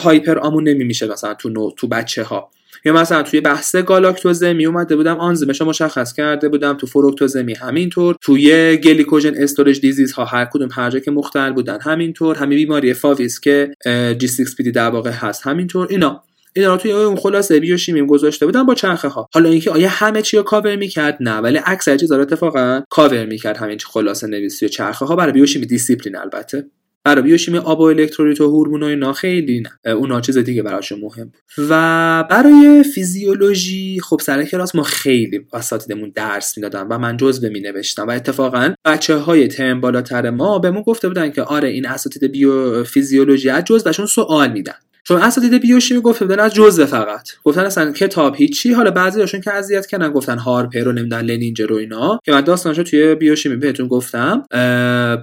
hyperammonemia 0.00 0.68
میشه 0.68 1.06
مثلا 1.06 1.34
تو 1.34 1.48
نو 1.48 1.70
تو 1.70 1.88
بچه 1.88 2.22
ها 2.22 2.50
یا 2.84 2.92
مثلا 2.92 3.22
توی 3.22 3.40
بحث 3.40 3.76
گالاکتوزمی 3.76 4.66
اومده 4.66 4.96
بودم 4.96 5.16
آنزیمش 5.16 5.62
مشخص 5.62 6.12
کرده 6.12 6.48
بودم 6.48 6.74
تو 6.74 6.86
فروکتوزمی 6.86 7.54
همینطور 7.54 8.16
توی 8.20 8.76
glycogen 8.76 9.34
storage 9.34 9.80
disease 9.80 10.12
ها 10.12 10.24
هر 10.24 10.44
کدوم 10.44 10.68
هر 10.72 10.90
جا 10.90 10.98
که 10.98 11.10
مختل 11.10 11.52
بودن 11.52 11.78
همینطور 11.80 12.36
همین 12.36 12.58
بیماری 12.58 12.94
فاویسم 12.94 13.40
که 13.40 13.70
G6PD 14.18 14.70
در 14.70 14.90
واقع 14.90 15.10
هست 15.10 15.46
همینطور 15.46 15.86
اینا. 15.90 16.22
اینا 16.56 16.76
توی 16.76 16.92
اون 16.92 17.16
خلاصه 17.16 17.60
بیوشیمیم 17.60 18.06
گذاشته 18.06 18.46
بودن 18.46 18.66
با 18.66 18.74
چرخه 18.74 19.08
ها 19.08 19.28
حالا 19.34 19.48
اینکه 19.48 19.70
آیا 19.70 19.88
همه 19.88 20.22
چی 20.22 20.36
رو 20.36 20.42
کاور 20.42 20.76
می‌کرد؟ 20.76 21.16
نه 21.20 21.36
ولی 21.36 21.60
اکثر 21.64 21.96
چیزا 21.96 22.16
رو 22.16 22.22
اتفاقا 22.22 22.82
کاور 22.90 23.26
می‌کرد 23.26 23.56
همین 23.56 23.78
خلاصه 23.78 24.26
نویسی 24.26 24.66
و 24.66 24.68
چرخه 24.68 25.04
ها 25.04 25.16
برای 25.16 25.32
بیوشیمی 25.32 25.66
دیسیپلین 25.66 26.16
البته. 26.16 26.66
برای 27.04 27.22
بیوشیمی 27.22 27.58
آب 27.58 27.80
و 27.80 27.82
الکترولیت 27.82 28.40
و 28.40 28.46
هورمون 28.46 28.82
و 28.82 28.86
اینا 28.86 29.12
خیلی 29.12 29.60
نه. 29.60 29.92
اونا 29.92 30.20
چیز 30.20 30.38
دیگه 30.38 30.62
براشون 30.62 31.00
مهم 31.00 31.32
و 31.58 32.24
برای 32.30 32.84
فیزیولوژی 32.94 34.00
خب 34.00 34.20
سر 34.22 34.44
کلاس 34.44 34.74
ما 34.74 34.82
خیلی 34.82 35.46
اساتیدمون 35.52 36.12
درس 36.14 36.56
می‌دادن 36.56 36.86
و 36.90 36.98
من 36.98 37.16
جزوه 37.16 37.48
می 37.48 37.60
نوشتم 37.60 38.06
و 38.06 38.10
اتفاقا 38.10 38.74
بچه 38.84 39.16
های 39.16 39.48
ترم 39.48 39.80
بالاتر 39.80 40.30
ما 40.30 40.58
بهمون 40.58 40.82
گفته 40.82 41.08
بودن 41.08 41.30
که 41.30 41.42
آره 41.42 41.68
این 41.68 41.86
اساتید 41.86 42.24
بیو 42.24 42.84
فیزیولوژی 42.84 43.50
از 43.50 43.64
جزوهشون 43.64 44.06
سوال 44.06 44.52
میدن. 44.52 44.74
چون 45.08 45.22
اساتید 45.22 45.54
بیوشیمی 45.54 46.00
گفته 46.00 46.24
بودن 46.24 46.40
از 46.40 46.54
جزء 46.54 46.86
فقط. 46.86 47.28
گفتن 47.44 47.60
اصلا 47.60 47.92
کتاب 47.92 48.36
هیچی. 48.36 48.72
حالا 48.72 48.90
بعضی 48.90 49.20
هاشون 49.20 49.40
که 49.40 49.52
اذیت 49.52 49.86
کردن 49.86 50.12
گفتن 50.12 50.38
هارپر 50.38 50.80
رو 50.80 50.92
نمیدن 50.92 51.20
لنینجر 51.20 51.66
رو 51.66 51.76
اینا. 51.76 52.20
که 52.24 52.32
من 52.32 52.40
داستانشو 52.40 52.82
توی 52.82 53.14
بیوشیمی 53.14 53.56
بهتون 53.56 53.88
گفتم. 53.88 54.42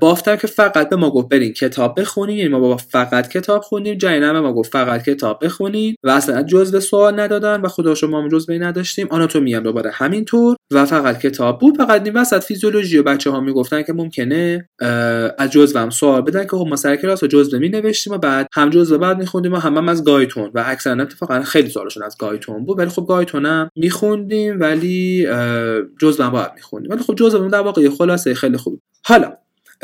بافتم 0.02 0.36
که 0.36 0.48
فقط 0.48 0.90
به 0.90 0.96
ما 0.96 1.10
گفت 1.10 1.30
برین 1.30 1.54
کتاب 1.54 2.00
بخونین. 2.00 2.38
یعنی 2.38 2.50
ما 2.50 2.60
با 2.60 2.78
فقط 2.78 3.28
کتاب 3.28 3.62
خوندیم. 3.62 3.98
جینم 3.98 4.40
ما 4.40 4.54
گفت 4.54 4.72
فقط 4.72 5.04
کتاب 5.04 5.46
بخونین. 5.46 5.96
و 6.04 6.10
اصلا 6.10 6.44
جزء 6.44 6.80
سوال 6.80 7.20
ندادن 7.20 7.62
و 7.62 7.68
خدا 7.68 7.96
شما 7.96 8.22
ما 8.22 8.30
جزء 8.30 8.54
نداشتیم. 8.54 9.08
آناتومی 9.10 9.54
هم 9.54 9.64
دوباره 9.64 9.92
همینطور. 9.94 10.56
و 10.72 10.86
فقط 10.86 11.20
کتاب 11.20 11.60
بود. 11.60 11.78
فقط 11.78 12.02
نیم 12.02 12.16
وسط 12.16 12.44
فیزیولوژی 12.44 12.98
و 12.98 13.04
بچه 13.04 13.30
ها 13.30 13.40
می‌گفتن 13.40 13.84
که 13.84 13.94
ممکنه 13.94 14.70
از 15.38 15.52
جزء 15.52 15.80
هم 15.80 15.90
سوال 15.90 16.22
بدن 16.22 16.44
که 16.44 16.50
خب 16.50 16.68
ما 16.70 16.76
سر 16.76 16.96
کلاس 16.96 17.24
جزء 17.24 17.60
می 17.60 17.70
نوشتیم 17.70 18.14
و 18.14 18.18
بعد 18.18 18.48
هم 18.54 18.70
جزء 18.70 18.98
بعد 18.98 19.18
میخوندیم 19.18 19.54
و 19.54 19.58
هم, 19.58 19.73
هم 19.78 19.90
از 19.90 20.04
گایتون 20.04 20.52
و 20.54 20.64
اکثرا 20.68 21.02
اتفاقا 21.02 21.42
خیلی 21.42 21.70
سوالشون 21.70 22.04
از 22.04 22.18
گایتون 22.20 22.66
بود 22.66 22.80
ولی 22.80 22.90
خب 22.90 23.06
گایتون 23.08 23.46
هم 23.46 23.70
میخوندیم 23.76 24.60
ولی 24.60 25.28
جزء 26.00 26.24
هم 26.24 26.30
باید 26.30 26.52
میخوندیم. 26.56 26.92
ولی 26.92 27.04
خب 27.04 27.16
جزء 27.16 27.48
در 27.48 27.62
واقع 27.62 27.90
خلاصه 27.90 28.34
خیلی 28.34 28.58
خوب. 28.58 28.82
حالا 29.06 29.34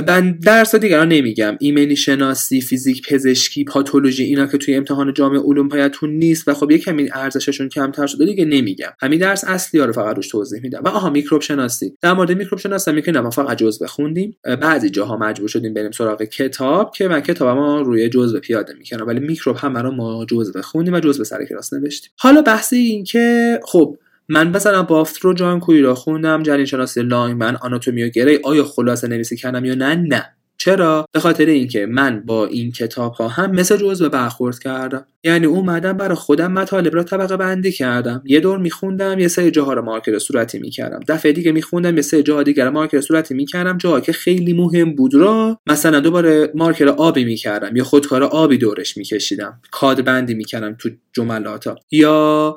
من 0.08 0.31
درس 0.31 0.75
دیگران 0.75 1.08
نمیگم. 1.08 1.58
ایمنی 1.60 1.96
شناسی 1.96 2.62
فیزیک 2.62 3.08
پزشکی 3.08 3.63
پاتولوژی 3.63 4.24
اینا 4.24 4.48
که 4.48 4.58
توی 4.58 4.75
امتحان 4.75 5.13
جامعه 5.13 5.39
علوم 5.39 5.69
پایتون 5.69 6.10
نیست 6.10 6.48
و 6.48 6.53
خب 6.53 6.72
یکم 6.72 6.98
ارزششون 7.13 7.69
کمتر 7.69 8.08
شده 8.08 8.25
دیگه 8.25 8.46
نمیگم. 8.46 8.89
همین 9.01 9.19
درس 9.19 9.43
اصلی 9.43 9.79
ها 9.79 9.86
رو 9.86 9.93
فقط 9.93 10.15
روش 10.15 10.27
توضیح 10.27 10.62
میدم. 10.62 10.81
و 10.86 10.88
آها 10.88 11.10
میکروب 11.10 11.41
شناسی. 11.41 11.93
در 12.01 12.13
مورد 12.13 12.31
میکروب 12.31 12.60
شناسی 12.60 12.91
میگم 12.91 13.19
ما 13.19 13.29
فقط 13.29 13.58
جزء 13.58 13.86
بخوندیم. 13.86 14.38
بعضی 14.62 14.89
جاها 14.89 15.17
مجبور 15.17 15.48
شدیم 15.50 15.74
بریم 15.74 15.91
سراغ 15.91 16.24
کتاب 16.24 16.93
که 16.96 17.08
من 17.08 17.22
کتاب 17.22 17.58
ما 17.58 17.81
روی 17.81 18.10
جزء 18.10 18.39
پیاده 18.39 18.74
می‌کنم 18.74 19.08
ولی 19.08 19.19
میکروب 19.19 19.58
هم 19.58 19.74
برای 19.74 19.96
ما 19.96 20.25
جزء 20.25 20.51
بخوندیم 20.51 20.93
و 20.93 21.00
جزء 21.00 21.24
سر 21.24 21.46
کلاس 21.46 21.74
نوشتیم. 21.74 22.12
حالا 22.17 22.41
بحث 22.41 22.74
این 22.74 23.03
که 23.03 23.60
خب 23.63 23.98
من 24.29 24.48
مثلا 24.48 24.83
بافت 24.83 25.19
رو 25.19 25.33
جان 25.33 25.59
کوی 25.59 25.81
را 25.81 25.95
خوندم 25.95 26.43
جنین 26.43 26.65
شناسی 26.65 27.01
من 27.01 27.55
آناتومی 27.55 28.03
و 28.03 28.09
گری. 28.09 28.39
آیا 28.43 28.63
خلاصه 28.63 29.07
نویسی 29.07 29.36
کردم 29.36 29.65
یا 29.65 29.75
نه؟ 29.75 29.95
نه. 29.95 30.25
چرا؟ 30.57 31.05
به 31.12 31.19
خاطر 31.19 31.45
اینکه 31.45 31.86
من 31.86 32.24
با 32.25 32.45
این 32.45 32.71
کتاب 32.71 33.13
ها 33.13 33.27
هم 33.27 33.51
مثل 33.51 33.77
جزء 33.77 34.09
برخورد 34.09 34.59
کردم. 34.59 35.05
یعنی 35.24 35.45
اومدم 35.45 35.93
برای 35.93 36.15
خودم 36.15 36.51
مطالب 36.51 36.95
را 36.95 37.03
طبقه 37.03 37.38
بندی 37.38 37.71
کردم. 37.71 38.24
یه 38.25 38.39
دور 38.39 38.57
میخوندم 38.57 39.19
یه 39.19 39.27
سری 39.27 39.51
جاها 39.51 39.74
رو 39.74 39.81
مارکر 39.81 40.19
صورتی 40.19 40.59
می‌کردم. 40.59 41.00
دفعه 41.07 41.31
دیگه 41.31 41.51
میخوندم 41.51 41.95
یه 41.95 42.01
سری 42.01 42.24
جاها 42.24 42.43
دیگر 42.43 42.69
مارکر 42.69 43.01
صورتی 43.01 43.33
می‌کردم. 43.33 43.77
جاها 43.77 44.00
که 44.00 44.12
خیلی 44.12 44.53
مهم 44.53 44.95
بود 44.95 45.13
را 45.15 45.59
مثلا 45.67 46.00
دوباره 46.00 46.51
مارکر 46.55 46.88
آبی 46.88 47.25
می‌کردم 47.25 47.75
یا 47.75 47.83
خودکار 47.83 48.24
آبی 48.24 48.57
دورش 48.57 48.98
میکشیدم. 48.98 49.62
کاد 49.71 50.03
بندی 50.03 50.33
می‌کردم 50.33 50.75
تو 50.79 50.89
جملاتا 51.13 51.75
یا 51.91 52.55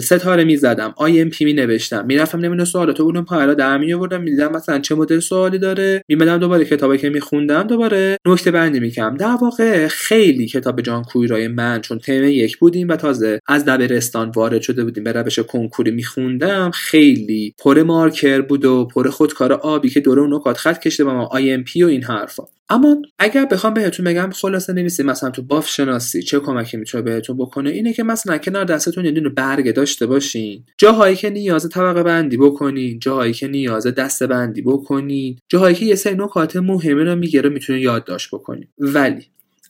ستاره 0.00 0.44
می‌زدم. 0.44 0.94
IMP 0.96 1.44
می 1.44 1.52
نوشتم 1.52 2.06
می‌رفتم 2.06 2.38
نمی‌دونم 2.38 2.64
سوالات 2.64 3.00
اون 3.00 3.24
فایلا 3.24 3.54
در 3.54 3.78
می 3.78 3.94
آوردم 3.94 4.22
می‌دیدم 4.22 4.52
مثلا 4.52 4.78
چه 4.78 4.94
مدل 4.94 5.20
سوالی 5.20 5.58
داره. 5.58 6.02
میمدم 6.08 6.38
دوباره 6.38 6.64
کتابی 6.64 6.98
که 6.98 7.10
میخوندم. 7.10 7.62
دوباره 7.62 8.16
نکته 8.26 8.50
بندی 8.50 8.80
می‌کردم. 8.80 9.16
در 9.16 9.36
واقع 9.42 9.88
خیلی 9.88 10.46
کتاب 10.46 10.80
جان 10.80 11.02
کوئیرای 11.02 11.48
من 11.48 11.80
چون 11.80 11.98
تم 11.98 12.24
یک 12.24 12.58
بودیم 12.58 12.88
و 12.88 12.96
تازه 12.96 13.40
از 13.46 13.64
دبیرستان 13.64 14.30
وارد 14.30 14.62
شده 14.62 14.84
بودیم 14.84 15.04
به 15.04 15.12
روش 15.12 15.38
کنکوری 15.38 15.90
میخوندم 15.90 16.70
خیلی 16.70 17.54
پر 17.58 17.82
مارکر 17.82 18.40
بود 18.40 18.64
و 18.64 18.84
پر 18.84 19.10
خودکار 19.10 19.52
آبی 19.52 19.90
که 19.90 20.02
اون 20.06 20.34
نکات 20.34 20.56
خط 20.56 20.80
کشیده 20.80 21.04
با 21.04 21.14
ما 21.14 21.26
IMP 21.26 21.82
و 21.82 21.86
این 21.86 22.02
حرفا. 22.02 22.42
اما 22.68 23.02
اگر 23.18 23.44
بخوام 23.44 23.74
بهتون 23.74 24.06
بگم 24.06 24.30
خلاصه 24.30 24.72
نویسی 24.72 25.02
مثلا 25.02 25.30
تو 25.30 25.42
بافت 25.42 25.68
شناسی 25.68 26.22
چه 26.22 26.40
کمکی 26.40 26.76
می‌تونه 26.76 27.02
بهتون 27.02 27.36
بکنه 27.36 27.70
اینه 27.70 27.92
که 27.92 28.02
مثلا 28.02 28.38
کنار 28.38 28.64
دستتون 28.64 29.04
یه 29.04 29.10
دونه 29.10 29.28
برگ 29.28 29.74
داشته 29.74 30.06
باشین. 30.06 30.64
جاهایی 30.78 31.16
که 31.16 31.30
نیاز 31.30 31.68
طبقه 31.68 32.02
بندی 32.02 32.36
بکنین 32.36 32.98
جاهایی 32.98 33.32
که 33.32 33.48
نیاز 33.48 33.86
دسته 33.86 34.26
بندی 34.26 34.62
بکنین 34.62 35.38
جاهایی 35.48 35.74
که 35.74 35.86
یه 35.86 35.94
سری 35.94 36.14
نکات 36.14 36.56
مهمه 36.56 37.04
رو 37.04 37.16
می‌گیره 37.16 37.50
می‌تونه 37.50 37.80
یادداشت 37.80 38.34
بکنین. 38.34 38.68
ولی 38.78 39.26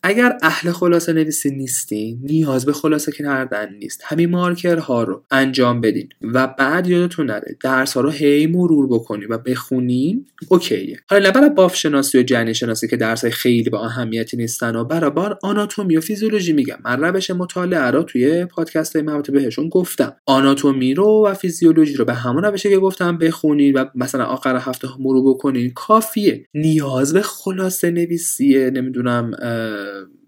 اگر 0.07 0.39
اهل 0.43 0.73
خلاصه 0.73 1.13
نویسی 1.13 1.51
نیستین 1.51 2.19
نیاز 2.23 2.67
به 2.67 2.73
خلاصه 2.73 3.13
کردن 3.13 3.75
نیست. 3.75 4.01
همین 4.05 4.31
مارکرها 4.31 5.03
رو 5.03 5.23
انجام 5.31 5.81
بدین 5.81 6.09
و 6.23 6.47
بعد 6.47 6.87
یادتون 6.87 7.27
نره 7.27 7.57
درس 7.63 7.95
ها 7.95 8.01
رو 8.01 8.11
هی 8.11 8.47
مرور 8.47 8.87
بکنین 8.87 9.29
و 9.31 9.39
بخونین 9.39 10.27
اوکیه. 10.49 10.97
حالا 11.11 11.31
برای 11.31 11.51
باف 11.51 11.77
شناسی 11.77 12.19
و 12.19 12.23
جنین 12.23 12.53
شناسی 12.53 12.89
که 12.89 12.97
درس 12.97 13.23
های 13.23 13.31
خیلی 13.31 13.71
با 13.71 13.85
اهمیتی 13.85 14.37
نیستن 14.37 14.77
و 14.77 14.85
برابر 14.85 15.37
آناتومی 15.43 15.97
و 15.97 16.01
فیزیولوژی 16.01 16.53
میگم. 16.53 16.79
من 16.85 17.01
روش 17.01 17.31
مطالعه 17.31 17.91
رو 17.91 18.03
توی 18.03 18.45
پادکست 18.45 18.97
های 18.97 19.05
مربوط 19.05 19.31
بهشون 19.31 19.69
گفتم. 19.69 20.17
آناتومی 20.27 20.95
رو 20.95 21.27
و 21.27 21.35
فیزیولوژی 21.35 21.95
رو 21.95 22.05
به 22.05 22.15
همون 22.15 22.45
روشی 22.45 22.71
که 22.71 22.79
گفتم 22.79 23.19
بخونین 23.19 23.75
و 23.75 23.85
مثلا 23.95 24.25
آخر 24.25 24.57
هفته 24.57 24.89
مرور 24.99 25.35
بکنین 25.35 25.73
کافیه. 25.75 26.47
نیاز 26.55 27.13
به 27.13 27.23
خلاصه 27.23 27.91
نویسیه 27.91 28.71
نمی‌دونم 28.71 29.31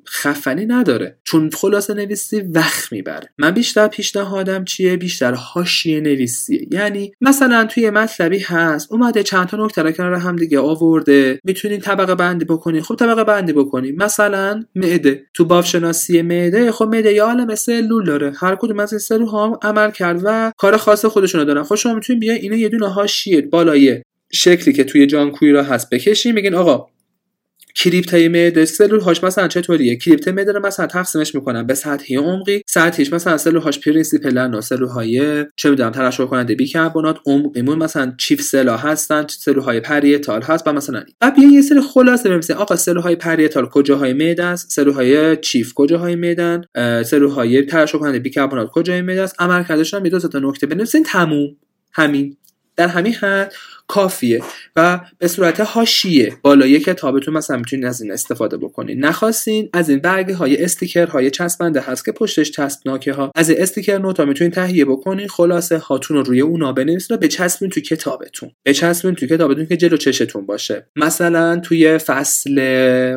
خفنی 0.08 0.66
نداره. 0.66 1.18
چون 1.25 1.50
خلاصه 1.50 1.94
نویسی 1.94 2.40
وقت 2.40 2.92
می‌بره. 2.92 3.28
من 3.38 3.50
بیشتر 3.50 3.88
پیشنهادم 3.88 4.64
چیه؟ 4.64 4.96
بیشتر 4.96 5.35
حاشیه 5.35 6.00
نویسیه. 6.00 6.68
یعنی 6.70 7.12
مثلا 7.20 7.64
توی 7.64 7.90
مطلبی 7.90 8.38
هست 8.38 8.92
اومده 8.92 9.23
چند 9.23 9.46
تا 9.46 9.64
نکته 9.64 9.92
کنار 9.92 10.14
هم 10.14 10.37
دیگه 10.37 10.61
آورده. 10.61 11.40
می‌تونین 11.44 11.80
طبقه 11.80 12.14
بندی 12.14 12.44
بکنین 12.44 12.82
خب 12.82 12.94
طبقه 12.94 13.25
بندی 13.25 13.52
بکنین 13.52 13.96
مثلا 14.02 14.64
معده. 14.75 15.23
تو 15.35 15.44
باف 15.44 15.66
شناسی 15.66 16.23
معده 16.23 16.73
خب 16.73 16.85
معده 16.85 17.12
یه 17.12 17.23
عالم 17.23 17.54
سلول 17.54 18.04
داره. 18.04 18.32
هر 18.37 18.56
کدوم 18.56 18.80
از 18.80 19.02
سلول 19.02 19.26
ها 19.26 19.58
عمل 19.62 19.90
کرد 19.90 20.20
و 20.25 20.52
کار 20.58 20.76
خاص 20.76 21.04
خودشونو 21.04 21.44
دارن. 21.44 21.62
خب 21.62 21.75
شما 21.75 21.94
می‌تونین 21.94 22.20
بیاین 22.20 22.40
اینا 22.42 22.56
یه 22.56 22.68
دونه 22.68 22.88
حاشیه 22.88 23.42
بالای 23.42 24.02
شکلی 24.32 24.75
که 24.75 24.85
توی 24.85 25.06
جان 25.06 25.30
کویرا 25.30 25.62
هست 25.62 25.90
بکشین 25.90 26.32
میگین 26.32 26.54
آقا 26.54 26.87
کریپتای 27.76 28.28
معده 28.28 28.64
سلول 28.64 29.00
هاش 29.00 29.25
مثلا 29.25 29.49
چطوریه؟ 29.49 29.97
کریپت 29.97 30.28
معده 30.28 30.52
رو 30.52 30.66
مثلا 30.66 30.87
تقسیمش 30.87 31.35
می‌کنن 31.35 31.66
به 31.66 31.75
سطحی 31.75 32.16
عمقی 32.16 32.62
سطحیش 32.66 33.12
مثلا 33.12 33.37
سلول 33.37 33.62
هاش 33.62 33.80
principal 33.80 34.47
ن 34.47 34.54
و 34.54 34.61
سلول 34.61 34.88
های 34.88 35.45
چه 35.56 35.71
می‌دونم 35.71 35.90
ترشح 35.90 36.25
کننده 36.25 36.54
بیکربنات 36.54 37.18
عمقیمون 37.26 37.78
مثلا 37.78 38.14
chief 38.18 38.42
cell 38.42 38.70
ا 38.70 38.76
هستن 38.76 39.26
سلول 39.28 39.62
های 39.62 39.80
parietal 39.80 40.42
هست 40.42 40.68
و 40.68 40.73
مثلا 40.73 41.04
بعد 41.21 41.38
یه 41.38 41.62
سری 41.62 41.80
خلاصه 41.80 42.28
بنویسین 42.28 42.56
آقا 42.56 42.76
سلول 42.76 43.00
های 43.00 43.16
parietal 43.16 43.66
کجاهای 43.66 44.12
معده 44.12 44.45
است 44.45 44.71
سلول 44.71 44.95
های 44.95 45.37
chief 45.36 45.75
کجاهای 45.75 46.14
معده‌ن 46.14 46.62
سلول 47.02 47.30
های 47.30 47.62
ترشح 47.62 47.99
کننده 47.99 48.18
بیکربنات 48.18 48.71
کجای 48.71 49.02
معده 49.02 49.23
است 49.23 49.35
عملکردش 49.38 49.95
هم 49.95 50.04
یه 50.04 50.11
دو 50.11 50.18
تا 50.18 50.38
نکته 50.38 50.66
بنویسین. 50.66 51.02
تموم. 51.02 51.56
همین. 51.92 52.37
در 52.76 52.88
همین 52.88 53.12
حد 53.12 53.52
کافیه 53.88 54.42
و 54.76 55.00
به 55.18 55.28
صورت 55.28 55.60
حاشیه 55.60 56.32
بالای 56.42 56.80
کتابتون 56.80 57.34
مثلا 57.34 57.56
می‌تونید 57.56 57.84
از 57.84 58.02
این 58.02 58.12
استفاده 58.12 58.56
بکنید 58.56 59.06
نخواستین 59.06 59.68
از 59.72 59.88
این 59.88 59.98
برگه 59.98 60.34
های 60.34 60.64
sticker 60.64 61.06
های 61.06 61.30
چسبنده 61.30 61.80
هست 61.80 62.04
که 62.04 62.12
پشتش 62.12 62.50
چسبناکه 62.50 63.12
ها 63.12 63.32
از 63.34 63.50
sticker 63.50 63.98
note 63.98 64.19
ا 64.19 64.25
می‌تونید 64.24 64.52
تهیه 64.52 64.84
بکنید 64.84 65.30
خلاصه 65.30 65.78
هاتون 65.78 66.16
رو 66.16 66.22
روی 66.22 66.40
اونا 66.40 66.72
بنویسید 66.72 67.12
و 67.12 67.16
بچسبین 67.16 67.70
تو 67.70 67.80
کتابتون. 67.80 68.50
بچسبین 68.64 69.14
تو 69.14 69.26
کتابتون 69.26 69.66
که 69.66 69.76
جلو 69.76 69.96
چشتون 69.96 70.46
باشه. 70.46 70.86
مثلا 70.96 71.60
توی 71.60 71.98
فصل 71.98 72.58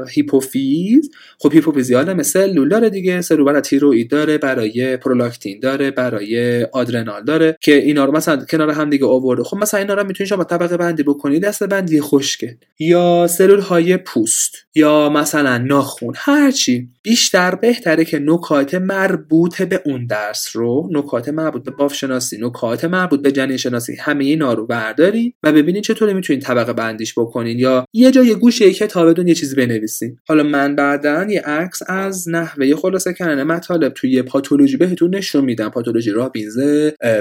هیپوفیز 0.10 1.12
خب 1.40 1.54
هیپوفیز 1.54 1.90
یادم 1.90 2.24
سلول 2.24 2.70
داره 2.70 2.90
دیگه. 2.90 3.22
سلول 3.22 3.46
برای 3.46 3.62
تیروئید 3.62 4.12
داره 4.12 4.38
برای 4.38 4.98
پرولاکتین 4.98 5.60
داره 5.60 5.92
برای 5.92 6.64
آدرنال 6.64 7.24
داره 7.24 7.58
که 7.62 7.76
اینا 7.76 8.06
رو 8.06 8.12
مثلا 8.12 8.46
کنار 8.46 8.70
هم 8.70 8.90
دیگه 8.90 9.06
آورده. 9.06 9.44
خب 9.44 9.58
مثلا 9.58 9.80
اینا 9.80 9.94
رو 9.94 10.08
می‌تونید 10.08 10.30
شما 10.30 10.44
طبقه 10.60 10.78
بندی 10.78 11.04
بکنید 11.04 11.44
دسته 11.44 11.68
بندی 11.68 12.02
خوشگل 12.02 12.54
یا 12.80 13.28
سلول 13.28 13.60
های 13.60 13.98
پوست 13.98 14.56
یا 14.76 15.10
مثلا 15.10 15.58
ناخون 15.58 16.14
هرچی 16.18 16.90
بیشتر 17.04 17.56
بهتره 17.56 18.06
که 18.06 18.20
نکات 18.20 18.76
مربوط 18.76 19.62
به 19.62 19.82
اون 19.86 20.06
درس 20.06 20.50
رو 20.54 20.90
نکات 20.92 21.30
مربوط 21.30 21.64
به 21.64 21.72
باف 21.72 21.94
شناسی 21.94 22.38
نکات 22.42 22.86
مربوط 22.86 23.22
به 23.22 23.32
جنین 23.32 23.58
شناسی 23.58 23.96
همه 23.96 24.24
اینا 24.24 24.54
رو 24.54 24.68
بردارین 24.68 25.34
و 25.44 25.52
ببینید 25.52 25.84
چطوری 25.84 26.14
می‌تونید 26.14 26.42
طبقه 26.42 26.74
بندیش 26.74 27.14
بکنین 27.20 27.60
یا 27.60 27.86
یه 27.94 28.12
جای 28.12 28.36
گوشه 28.36 28.72
کتابتون 28.72 29.28
یه 29.28 29.34
چیزی 29.36 29.56
بنویسین 29.56 30.18
حالا 30.28 30.44
من 30.44 30.76
بعدا 30.76 31.28
یه 31.30 31.42
عکس 31.42 31.80
از 31.88 32.30
نحوه 32.30 32.76
خلاصه 32.76 33.14
کردن 33.14 33.44
مطالب 33.44 33.94
توی 33.94 34.22
پاتولوژی 34.22 34.78
بهتون 34.78 35.16
نشون 35.16 35.46
میدم. 35.46 35.70
پاتولوژی 35.70 36.12
رابینز 36.12 36.60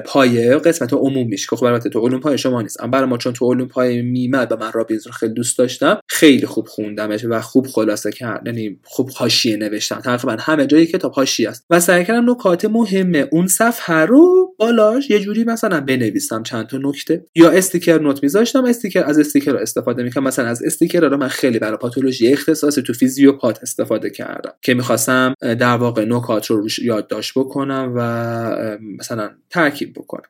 پایه 0.04 0.54
قسمت 0.54 0.92
عمومیش. 0.92 1.46
که 1.46 1.56
خب 1.56 1.64
البته 1.64 1.88
تو 1.88 2.00
علوم 2.00 2.20
پای 2.20 2.38
شما 2.38 2.62
نیست 2.62 2.80
اما 2.80 2.90
برای 2.90 3.08
ما 3.08 3.16
چون 3.28 3.34
تو 3.34 3.44
المپای 3.44 4.02
میمد 4.02 4.52
و 4.52 4.56
من 4.56 4.72
رابینز 4.72 5.06
رو 5.06 5.12
خیلی 5.12 5.34
دوست 5.34 5.58
داشتم 5.58 6.00
خیلی 6.08 6.46
خوب 6.46 6.66
خوندمش 6.66 7.24
و 7.24 7.40
خوب 7.40 7.66
خلاصه 7.66 8.12
کرد. 8.12 8.42
یعنی 8.46 8.80
خوب 8.84 9.10
حاشیه 9.10 9.56
نوشتم. 9.56 10.00
تقریبا 10.00 10.36
همه 10.40 10.66
جای 10.66 10.86
کتاب 10.86 11.12
حاشیه 11.12 11.48
است. 11.48 11.64
و 11.70 11.80
سعی 11.80 12.04
کردم 12.04 12.30
نکات 12.30 12.64
مهمه. 12.64 13.28
اون 13.32 13.46
صفحه 13.46 13.94
رو 13.94 14.54
بالاش 14.58 15.10
یه 15.10 15.20
جوری 15.20 15.44
مثلا 15.44 15.80
بنویسم 15.80 16.42
چند 16.42 16.66
تا 16.66 16.78
نکته. 16.82 17.24
یا 17.34 17.50
sticker 17.50 17.98
note 17.98 18.22
میذاشتم. 18.22 18.64
sticker 18.64 19.04
از 19.04 19.18
sticker 19.18 19.52
رو 19.52 19.58
استفاده 19.58 20.02
می‌کنم 20.02 20.24
مثلا 20.24 20.46
از 20.46 20.62
sticker 20.62 21.00
رو 21.00 21.16
من 21.16 21.28
خیلی 21.28 21.58
برای 21.58 21.76
پاتولوژی 21.76 22.32
اختصاصی 22.32 22.82
تو 22.82 22.92
فیزیوپات 22.92 23.58
استفاده 23.62 24.10
کردم. 24.10 24.52
که 24.62 24.74
می‌خواستم 24.74 25.34
در 25.40 25.76
واقع 25.76 26.04
نکات 26.04 26.46
رو 26.46 26.56
روش 26.56 26.78
یادداشت 26.78 27.32
بکنم 27.36 27.92
و 27.96 28.78
مثلا 28.98 29.30
ترکیب 29.50 29.92
بکنم. 29.92 30.28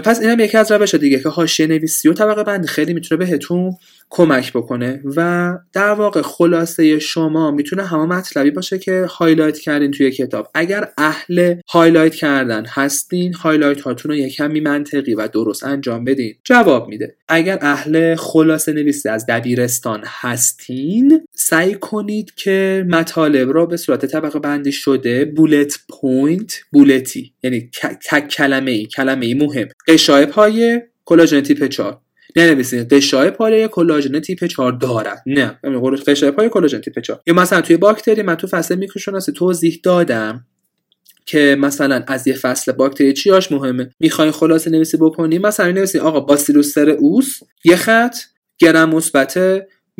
پس 0.00 0.20
اینم 0.20 0.40
یکی 0.40 0.58
از 0.58 0.72
روش 0.72 0.94
دیگه 0.94 1.20
که 1.20 1.28
حاشیه 1.28 1.66
نویسی 1.66 2.08
و 2.08 2.12
طبقه 2.30 2.44
بندی 2.44 2.68
خیلی 2.68 2.94
می‌تونه 2.94 3.18
بهتون 3.18 3.72
کمک 4.10 4.52
بکنه 4.52 5.02
و 5.16 5.58
در 5.72 5.90
واقع 5.90 6.22
خلاصه 6.22 6.98
شما 6.98 7.50
می‌تونه 7.50 7.82
همه 7.86 8.04
مطلبی 8.04 8.50
باشه 8.50 8.78
که 8.78 9.06
highlight 9.08 9.58
کردین 9.58 9.90
توی 9.90 10.10
کتاب. 10.10 10.48
اگر 10.54 10.88
اهل 10.98 11.54
highlight 11.68 12.14
کردن 12.14 12.66
هستین 12.66 13.34
highlight 13.34 13.80
هاتون 13.80 14.10
رو 14.10 14.16
یکمی 14.16 14.60
منطقی 14.60 15.14
و 15.14 15.28
درست 15.28 15.64
انجام 15.64 16.04
بدین. 16.04 16.34
جواب 16.44 16.88
میده. 16.88 17.16
اگر 17.28 17.58
اهل 17.60 18.14
خلاصه 18.14 18.72
نویسی 18.72 19.08
از 19.08 19.26
دبیرستان 19.26 20.02
هستین 20.06 21.20
سعی 21.34 21.74
کنید 21.74 22.34
که 22.36 22.86
مطالب 22.88 23.52
را 23.52 23.66
به 23.66 23.76
صورت 23.76 24.06
طبقه 24.06 24.38
بندی 24.38 24.72
شده 24.72 25.24
bullet 25.24 25.78
point 25.88 26.60
bullet 26.72 27.23
ی 27.23 27.32
یعنی 27.42 27.70
تک 28.10 28.28
کلمه 28.28 28.70
ای 28.70 28.86
کلمه 28.86 29.26
ای 29.26 29.34
مهم. 29.34 29.68
غشای 29.88 30.26
پایه 30.26 30.88
کلاژن 31.04 31.40
تیپ 31.40 31.66
4 31.66 32.00
ننویسید 32.36 32.92
غشای 32.92 33.30
پایه 33.30 33.68
کلاژن 33.68 34.20
تیپ 34.20 34.46
4 34.46 34.72
دارد 34.72 35.22
نه. 35.26 35.58
غشای 36.06 36.30
پایه 36.30 36.48
کلاژن 36.48 36.80
تیپ 36.80 36.98
4 37.00 37.20
یا 37.26 37.34
مثلا 37.34 37.60
توی 37.60 37.76
باکتری 37.76 38.22
من 38.22 38.34
تو 38.34 38.46
فصل 38.46 38.74
میکروب 38.74 39.08
شناسی 39.08 39.32
توضیح 39.32 39.80
دادم 39.82 40.46
که 41.26 41.56
مثلا 41.60 42.04
از 42.06 42.26
یه 42.26 42.34
فصل 42.34 42.72
باکتری 42.72 43.12
چیاش 43.12 43.52
مهمه. 43.52 43.90
می‌خواین 44.00 44.32
خلاصه 44.32 44.70
نویسی 44.70 44.96
بکنیم 44.96 45.42
مثلا 45.42 45.70
نویسید 45.72 46.00
آقا 46.00 46.20
باسیلوس 46.20 46.78
سرئوس 46.78 47.38
یه 47.64 47.76
خط 47.76 48.16
گرم 48.58 48.94
مثبت 48.94 49.38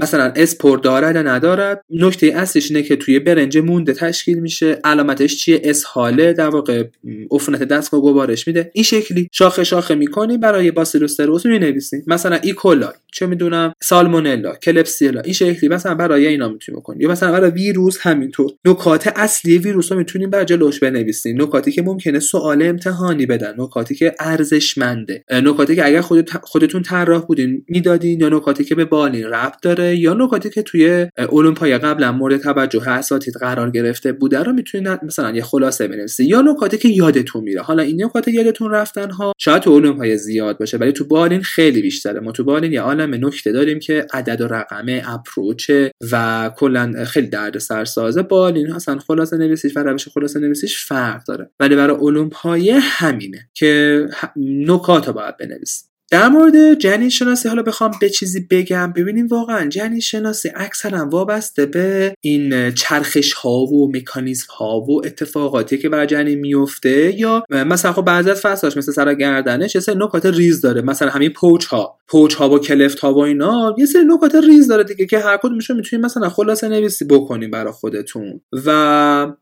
مثلا 0.02 0.32
اسپور 0.36 0.78
دارد 0.78 1.16
یا 1.16 1.22
ندارد 1.22 1.84
نکته 1.90 2.26
اصلیش 2.26 2.70
اینه 2.70 2.82
که 2.82 2.96
توی 2.96 3.18
برنج 3.18 3.58
مونده 3.58 3.92
تشکیل 3.92 4.38
میشه. 4.38 4.78
علامتش 4.84 5.36
چیه؟ 5.36 5.60
اسهاله 5.64 6.32
در 6.32 6.48
واقع 6.48 6.84
عفونت 7.30 7.62
دستگاه 7.62 8.00
گوارش 8.00 8.46
میده. 8.46 8.70
این 8.74 8.84
شکلی 8.84 9.28
شاخه 9.32 9.64
شاخه 9.64 9.94
می‌کنی 9.94 10.38
برای 10.38 10.70
باسیلوستروس 10.70 11.46
می‌نویسی. 11.46 12.02
مثلا 12.06 12.38
ایکولای 12.42 12.92
چه 13.12 13.26
می‌دونم؟ 13.26 13.72
سالمونلا 13.82 14.54
کلپسیلا 14.54 15.20
این 15.20 15.34
شکلی. 15.34 15.68
مثلا 15.68 15.94
برای 15.94 16.26
اینا 16.26 16.48
می‌تونی 16.48 16.78
بکنی. 16.78 17.02
یا 17.02 17.10
مثلا 17.10 17.32
برای 17.32 17.50
ویروس 17.50 17.98
همینطور. 18.00 18.50
نکات 18.64 19.12
اصلی 19.16 19.58
ویروس 19.58 19.92
رو 19.92 19.98
می‌تونیم 19.98 20.30
بر 20.30 20.44
جلوش 20.44 20.80
بنویسیم 20.80 21.42
نکاتی 21.42 21.72
که 21.72 21.82
ممکنه 21.82 22.20
سوال 22.20 22.62
امتحانی 22.62 23.26
بدن. 23.26 23.54
نکاتی 23.58 23.94
که 23.94 24.14
ارزشمنده. 24.20 25.24
نکاتی 25.30 25.76
که 25.76 25.86
اگر 25.86 26.00
خودتون 26.42 26.82
طراح 26.82 27.26
بودین 27.26 27.64
می‌دادین 27.68 28.20
یا 28.20 28.28
نکاتی 28.28 28.64
که 28.64 28.74
به 28.74 28.84
بالین 28.84 29.24
ربط 29.24 29.62
داره. 29.62 29.89
یا 29.96 30.14
نکاتی 30.14 30.50
که 30.50 30.62
توی 30.62 31.06
المپیا 31.16 31.78
قبلا 31.78 32.12
مورد 32.12 32.40
توجه 32.40 32.88
اساتید 32.88 33.34
قرار 33.34 33.70
گرفته 33.70 34.12
بوده 34.12 34.42
رو 34.42 34.52
می‌تونید 34.52 35.00
مثلا 35.02 35.30
یه 35.30 35.42
خلاصه 35.42 35.88
بنویسید. 35.88 36.28
یا 36.28 36.40
نکاتی 36.40 36.78
که 36.78 36.88
یادتون 36.88 37.44
میره. 37.44 37.60
حالا 37.60 37.82
این 37.82 38.04
نکات 38.04 38.28
یادتون 38.28 38.70
رفتن 38.70 39.10
ها 39.10 39.32
شاید 39.38 39.62
تو 39.62 39.70
المپیا 39.70 40.16
زیاد 40.16 40.58
باشه 40.58 40.76
ولی 40.76 40.92
تو 40.92 41.04
بالین 41.04 41.42
خیلی 41.42 41.82
بیشتره. 41.82 42.20
ما 42.20 42.32
تو 42.32 42.44
بالین 42.44 42.72
یه 42.72 42.80
عالم 42.80 43.26
نکته 43.26 43.52
داریم 43.52 43.78
که 43.78 44.06
عدد 44.12 44.40
و 44.40 44.46
رقمه 44.46 45.02
اپروچه 45.06 45.90
و 46.12 46.50
کلا 46.56 47.04
خیلی 47.04 47.26
درد 47.26 47.58
سرسازه 47.58 48.22
بالین 48.22 48.72
اصلا 48.72 48.98
خلاصه 48.98 49.36
نویسیش 49.36 49.76
و 49.76 49.80
روش 49.80 50.08
خلاصه 50.08 50.40
نویسیش 50.40 50.84
فرق 50.84 51.24
داره. 51.24 51.50
ولی 51.60 51.76
برای 51.76 51.96
المپای 51.96 52.70
همینه 52.70 53.48
که 53.54 54.06
نکات 54.36 55.06
رو 55.06 55.12
باید 55.12 55.36
بنویسید. 55.36 55.89
در 56.10 56.28
مورد 56.28 56.74
جنین 56.74 57.08
شناسی 57.08 57.48
حالا 57.48 57.62
بخوام 57.62 57.90
به 58.00 58.08
چیزی 58.08 58.46
بگم. 58.50 58.92
ببینیم 58.92 59.26
واقعا 59.26 59.68
جنین 59.68 60.00
شناسی 60.00 60.50
اکثرا 60.54 61.08
وابسته 61.08 61.66
به 61.66 62.14
این 62.20 62.70
چرخش 62.70 63.32
ها 63.32 63.50
و 63.50 63.92
مکانیزم 63.96 64.46
ها 64.58 64.80
و 64.80 65.06
اتفاقاتی 65.06 65.78
که 65.78 65.88
برای 65.88 66.06
جنین 66.06 66.38
میفته 66.38 67.20
یا 67.20 67.44
مثلا 67.50 67.92
خب 67.92 68.04
بعضی 68.04 68.30
از 68.30 68.40
فصلاش 68.40 68.76
مثل 68.76 68.92
سر 68.92 69.14
گردنه 69.14 69.68
چه 69.68 69.80
سری 69.80 69.94
نکات 69.98 70.26
ریز 70.26 70.60
داره. 70.60 70.82
مثلا 70.82 71.10
همین 71.10 71.30
پوچ 71.30 71.66
ها 71.66 71.98
پوچ 72.08 72.34
ها 72.34 72.50
و 72.50 72.58
کلفت 72.58 72.98
ها 72.98 73.14
و 73.14 73.18
اینا 73.18 73.74
یه 73.78 73.86
سری 73.86 74.04
نکات 74.04 74.34
ریز 74.34 74.68
داره 74.68 74.84
دیگه 74.84 75.06
که 75.06 75.18
هر 75.18 75.36
کدومش 75.36 75.70
رو 75.70 75.76
می‌تونید 75.76 76.04
مثلا 76.04 76.28
خلاصه 76.28 76.68
نویسی 76.68 77.04
بکنیم 77.04 77.50
برای 77.50 77.72
خودتون. 77.72 78.40
و 78.66 79.32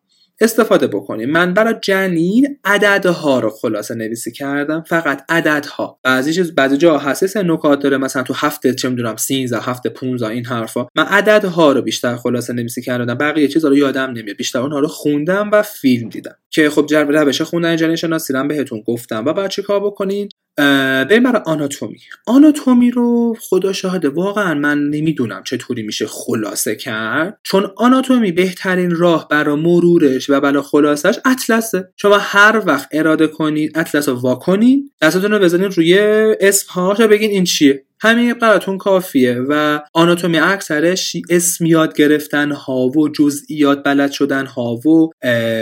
استفاده 0.40 0.86
بکنیم. 0.86 1.30
من 1.30 1.54
برای 1.54 1.74
جنین 1.82 2.58
عددها 2.64 3.40
رو 3.40 3.50
خلاصه 3.50 3.94
نویسی 3.94 4.32
کردم. 4.32 4.84
فقط 4.86 5.24
عددها. 5.28 5.98
بعضی 6.02 6.32
چیز 6.32 6.54
بعضی 6.54 6.76
جا 6.76 6.98
هست 6.98 7.36
نکات 7.36 7.80
داره. 7.80 7.96
مثلا 7.96 8.22
تو 8.22 8.34
هفته 8.34 8.74
چه 8.74 8.88
می‌دونم 8.88 9.16
13 9.16 9.58
هفته 9.60 9.88
15 9.88 10.28
این 10.28 10.46
حرفا. 10.46 10.86
من 10.96 11.04
عددها 11.04 11.72
رو 11.72 11.82
بیشتر 11.82 12.16
خلاصه 12.16 12.52
نویسی 12.52 12.82
کردم. 12.82 13.14
بقیه 13.14 13.48
چیزا 13.48 13.68
رو 13.68 13.76
یادم 13.76 14.10
نمیاد. 14.10 14.36
بیشتر 14.36 14.58
اونها 14.58 14.78
رو 14.78 14.88
خوندم 14.88 15.50
و 15.52 15.62
فیلم 15.62 16.08
دیدم. 16.08 16.34
که 16.50 16.70
خب 16.70 16.86
جرب 16.86 17.10
روش 17.10 17.42
خوندن 17.42 17.76
جنین 17.76 17.96
شناسی 17.96 18.32
بهتون 18.48 18.82
گفتم. 18.86 19.24
و 19.26 19.32
بعد 19.32 19.60
کار 19.60 19.80
بکنین؟ 19.80 20.28
بریم 20.58 21.22
برای 21.22 21.42
آناتومی. 21.46 21.98
آناتومی 22.26 22.90
رو 22.90 23.36
خدا 23.40 23.72
شاهده 23.72 24.08
واقعا 24.08 24.54
من 24.54 24.78
نمی‌دونم 24.78 25.42
چطوری 25.44 25.82
میشه 25.82 26.06
خلاصه 26.06 26.76
کرد. 26.76 27.38
چون 27.42 27.70
آناتومی 27.76 28.32
بهترین 28.32 28.90
راه 28.96 29.28
برای 29.28 29.56
مرورش 29.56 30.30
و 30.30 30.40
برای 30.40 30.62
خلاصش 30.62 31.18
اطلسه. 31.24 31.88
شما 31.96 32.18
هر 32.20 32.62
وقت 32.66 32.88
اراده 32.92 33.26
کنید 33.26 33.78
اطلس 33.78 34.08
رو 34.08 34.14
واکنید 34.14 34.92
دستتون 35.02 35.30
رو 35.30 35.38
بزنید 35.38 35.72
روی 35.72 35.98
اسم 36.40 36.66
هاش 36.72 37.00
بگین 37.00 37.30
این 37.30 37.44
چیه. 37.44 37.84
همین 38.00 38.32
براتون 38.32 38.78
کافیه 38.78 39.40
و 39.48 39.80
آناتومی 39.94 40.38
اکثرش 40.38 41.16
اسم 41.30 41.66
یاد 41.66 41.96
گرفتن 41.96 42.52
ها 42.52 42.78
و 42.78 43.08
جزئیات 43.08 43.82
بلد 43.84 44.10
شدن 44.10 44.46
ها 44.46 44.74
و 44.74 45.10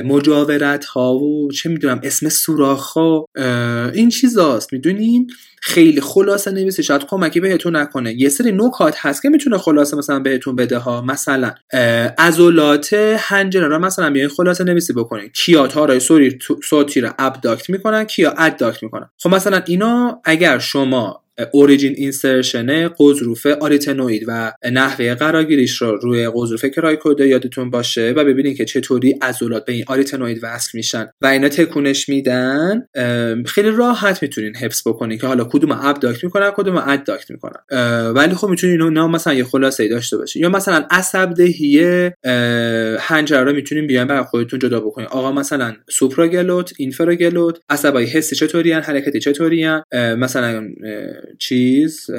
مجاورت 0.04 0.84
ها 0.84 1.14
و 1.14 1.50
چه 1.50 1.68
می‌دونم 1.68 2.00
اسم 2.02 2.28
سوراخ 2.28 2.92
ها 2.92 3.26
این 3.94 4.08
چیزاست 4.08 4.72
می‌دونین؟ 4.72 5.30
خیلی 5.62 6.00
خلاصه 6.00 6.50
نویسی 6.50 6.82
شاید 6.82 7.04
کمکی 7.06 7.40
بهتون 7.40 7.76
نکنه. 7.76 8.14
یه 8.14 8.28
سری 8.28 8.52
نکات 8.52 8.94
هست 8.98 9.22
که 9.22 9.28
می‌تونه 9.28 9.58
خلاصه 9.58 9.96
مثلا 9.96 10.18
بهتون 10.18 10.56
بده 10.56 10.78
ها. 10.78 11.02
مثلا 11.02 11.54
عضلات 12.18 12.92
هنجره 13.18 13.68
را 13.68 13.78
مثلا 13.78 14.10
بیاین 14.10 14.28
خلاصه 14.28 14.64
نویسی 14.64 14.92
بکنین. 14.92 15.28
کیا 15.28 15.66
تارای 15.66 16.00
صوتی 16.62 17.00
را 17.00 17.14
abduct 17.18 17.70
می‌کنن 17.70 18.04
کیا 18.04 18.34
adduct 18.38 18.82
می‌کنن. 18.82 19.10
خب 19.22 19.34
مثلا 19.34 19.62
اینا 19.66 20.20
اگر 20.24 20.58
شما 20.58 21.22
origin 21.52 21.94
insertion 21.96 22.88
غضروف 22.88 23.46
آریتنوید 23.46 24.24
و 24.28 24.52
نحوه 24.72 25.14
قرارگیریش 25.14 25.82
رو 25.82 25.96
روی 25.96 26.30
غضروف 26.34 26.64
cricoid 26.64 27.18
ا 27.19 27.26
یادتون 27.26 27.70
باشه 27.70 28.12
و 28.16 28.24
ببینید 28.24 28.56
که 28.56 28.64
چطوری 28.64 29.12
عضلات 29.22 29.64
به 29.64 29.72
این 29.72 29.84
آریتنوید 29.86 30.40
وصل 30.42 30.70
میشن. 30.74 31.06
و 31.22 31.26
اینا 31.26 31.48
تکونش 31.48 32.08
میدن. 32.08 32.86
خیلی 33.46 33.70
راحت 33.70 34.22
می‌تونین 34.22 34.56
حفظ 34.56 34.88
بکنین 34.88 35.18
که 35.18 35.26
حالا 35.26 35.44
کدوم 35.44 35.72
abduct 35.72 36.24
می‌کنن 36.24 36.50
کدوم 36.50 36.76
adduct 36.86 37.30
می‌کنن. 37.30 37.60
ولی 38.14 38.34
خب 38.34 38.48
می‌تونین 38.48 38.82
اینا 38.82 39.08
مثلا 39.08 39.34
یه 39.34 39.44
خلاصه 39.44 39.82
ای 39.82 39.88
داشته 39.88 40.16
باشین. 40.16 40.42
یا 40.42 40.48
مثلا 40.48 40.86
عصب 40.90 41.34
دهی 41.34 42.10
هنجره 42.98 43.44
رو 43.44 43.52
می‌تونین 43.52 43.86
بیان 43.86 44.06
برای 44.06 44.24
خودتون 44.24 44.58
جدا 44.58 44.80
بکنین. 44.80 45.08
آقا 45.08 45.32
مثلا 45.32 45.74
سوپراگلوت 45.90 46.72
اینفراگلوت 46.78 47.58
عصبای 47.68 48.04
حسی 48.04 48.36
چطوری 48.36 48.72
حرکتی 48.72 49.20
چطوری 49.20 49.68
مثلا 49.92 50.68
چیز 51.38 52.10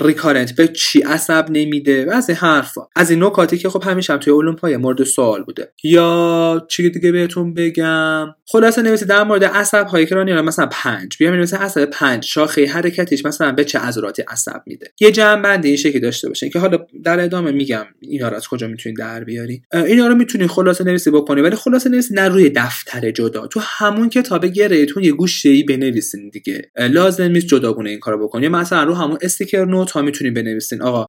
ریکارنت 0.00 0.52
به 0.56 0.68
چی 0.68 1.00
عصب 1.00 1.46
نمیده؟ 1.50 2.06
و 2.06 2.10
از 2.10 2.28
این 2.28 2.38
حرفا. 2.38 2.80
از 2.96 3.10
این 3.10 3.24
نکاتی 3.24 3.58
که 3.58 3.68
خب 3.68 3.82
همیشه 3.86 4.12
هم 4.12 4.18
توی 4.18 4.32
المپای 4.32 4.76
مورد 4.76 5.04
سوال 5.04 5.42
بوده. 5.42 5.72
یا 5.84 6.66
چی 6.68 6.90
دیگه 6.90 7.12
بهتون 7.12 7.54
بگم؟ 7.54 8.34
خلاصه 8.46 8.82
نویسید 8.82 9.08
در 9.08 9.24
مورد 9.24 9.44
عصب 9.44 9.86
هایی 9.86 10.06
که 10.06 10.14
مثلا 10.14 10.68
پنج. 10.72 11.16
بیام 11.18 11.36
مثلا 11.36 11.60
عصب 11.60 11.84
پنج. 11.84 12.24
شاخه 12.24 12.66
حرکتیش 12.66 13.24
مثلا 13.24 13.52
به 13.52 13.64
چه 13.64 13.78
عضلاتی 13.78 14.22
عصب 14.22 14.62
میده. 14.66 14.92
یه 15.00 15.10
جمع 15.10 15.42
بندی 15.42 15.68
این 15.68 15.76
شکلی 15.76 16.00
داشته 16.00 16.28
باشه 16.28 16.48
که 16.48 16.58
حالا 16.58 16.78
در 17.04 17.20
ادامه 17.20 17.50
میگم 17.50 17.84
اینا 18.00 18.28
رو 18.28 18.36
از 18.36 18.48
کجا 18.48 18.68
می‌تونید 18.68 18.98
در 18.98 19.24
بیاری 19.24 19.62
اینا 19.72 20.06
رو 20.06 20.14
می‌تونید 20.14 20.46
خلاصه 20.46 20.84
نویسی 20.84 21.10
بکنی 21.10 21.40
ولی 21.40 21.56
خلاصه 21.56 21.90
نویسی 21.90 22.14
نه 22.14 22.28
روی 22.28 22.50
دفتر 22.50 23.10
جدا. 23.10 23.46
تو 23.46 23.60
همون 23.62 24.08
کتاب 24.08 24.46
گرهتون 24.46 25.04
یه 25.04 25.12
گوشه 25.12 25.48
ای 25.48 25.62
بنویسین 25.62 26.28
دیگه. 26.28 26.70
لازم 26.78 27.24
نیست 27.24 27.46
جداگونه 27.46 27.90
این 27.90 27.98
کارو 27.98 28.24
بکنی 28.24 28.48
مثلا 28.48 28.84
رو 28.84 28.94
همون 28.94 29.18
استیکر 29.22 29.64
نوت 29.82 29.90
ها 29.90 30.02
می‌تونید 30.02 30.34
بنویسین. 30.34 30.82
آقا 30.82 31.06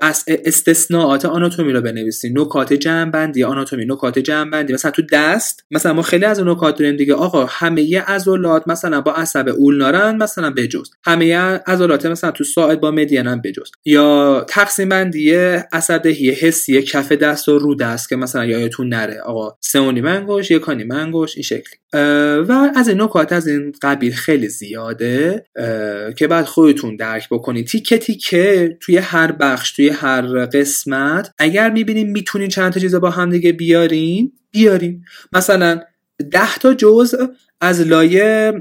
از 0.00 0.24
استثناءات 0.28 1.24
آناتومی 1.24 1.72
رو 1.72 1.80
بنویسین. 1.80 2.38
نکات 2.38 2.72
جمع 2.72 3.10
بندی 3.10 3.44
آناتومی 3.44 3.84
نکات 3.84 4.18
جمع 4.18 4.50
بندی 4.50 4.72
مثلا 4.72 4.90
تو 4.90 5.02
دست 5.12 5.64
مثلا 5.70 5.92
ما 5.92 6.02
خیلی 6.02 6.24
از 6.24 6.40
نکات 6.40 6.78
داریم 6.78 6.96
دیگه. 6.96 7.14
آقا 7.14 7.46
همه 7.46 8.00
عضلات 8.00 8.68
مثلا 8.68 9.00
با 9.00 9.12
عصب 9.12 9.48
اولنارن 9.48 10.16
مثلا 10.16 10.50
بجز 10.50 10.90
همه 11.04 11.36
عضلات 11.66 12.06
مثلا 12.06 12.30
تو 12.30 12.44
ساعد 12.44 12.80
با 12.80 12.90
مدینن 12.90 13.40
بجز 13.44 13.70
یا 13.84 14.46
تقسیم 14.48 14.88
بندی 14.88 15.34
عصب 15.72 15.98
دهی 15.98 16.30
حسی 16.30 16.82
کف 16.82 17.12
دست 17.12 17.48
و 17.48 17.58
رو 17.58 17.74
دست 17.74 18.08
که 18.08 18.16
مثلا 18.16 18.44
یادتون 18.44 18.88
نره. 18.88 19.20
آقا 19.20 19.56
سه 19.60 19.80
و 19.80 20.06
انگوش 20.06 20.50
یک 20.50 20.68
این 20.68 21.42
شکلی. 21.42 21.78
و 22.48 22.70
از 22.76 22.88
نکات 22.88 23.32
از 23.32 23.46
این 23.46 23.72
قبیل 23.82 24.12
خیلی 24.12 24.48
زیاده 24.48 25.44
که 26.16 26.26
بعد 26.30 26.44
خودتون 26.44 26.96
درک 26.96 27.28
بکنید. 27.30 27.66
تیکه 27.66 27.98
تیکه 28.08 28.78
توی 28.80 28.96
هر 28.96 29.32
بخش 29.32 29.72
توی 29.72 29.88
هر 29.88 30.46
قسمت 30.46 31.30
اگر 31.38 31.70
می‌بینین 31.70 32.10
می‌تونین 32.10 32.48
چند 32.48 32.72
تا 32.72 32.80
چیز 32.80 32.94
با 32.94 33.10
هم 33.10 33.30
دیگه 33.30 33.52
بیارین 33.52 34.32
بیارین. 34.50 35.04
مثلا 35.32 35.80
ده 36.30 36.54
تا 36.54 36.74
جزء 36.74 37.26
از 37.60 37.80
لایه 37.80 38.52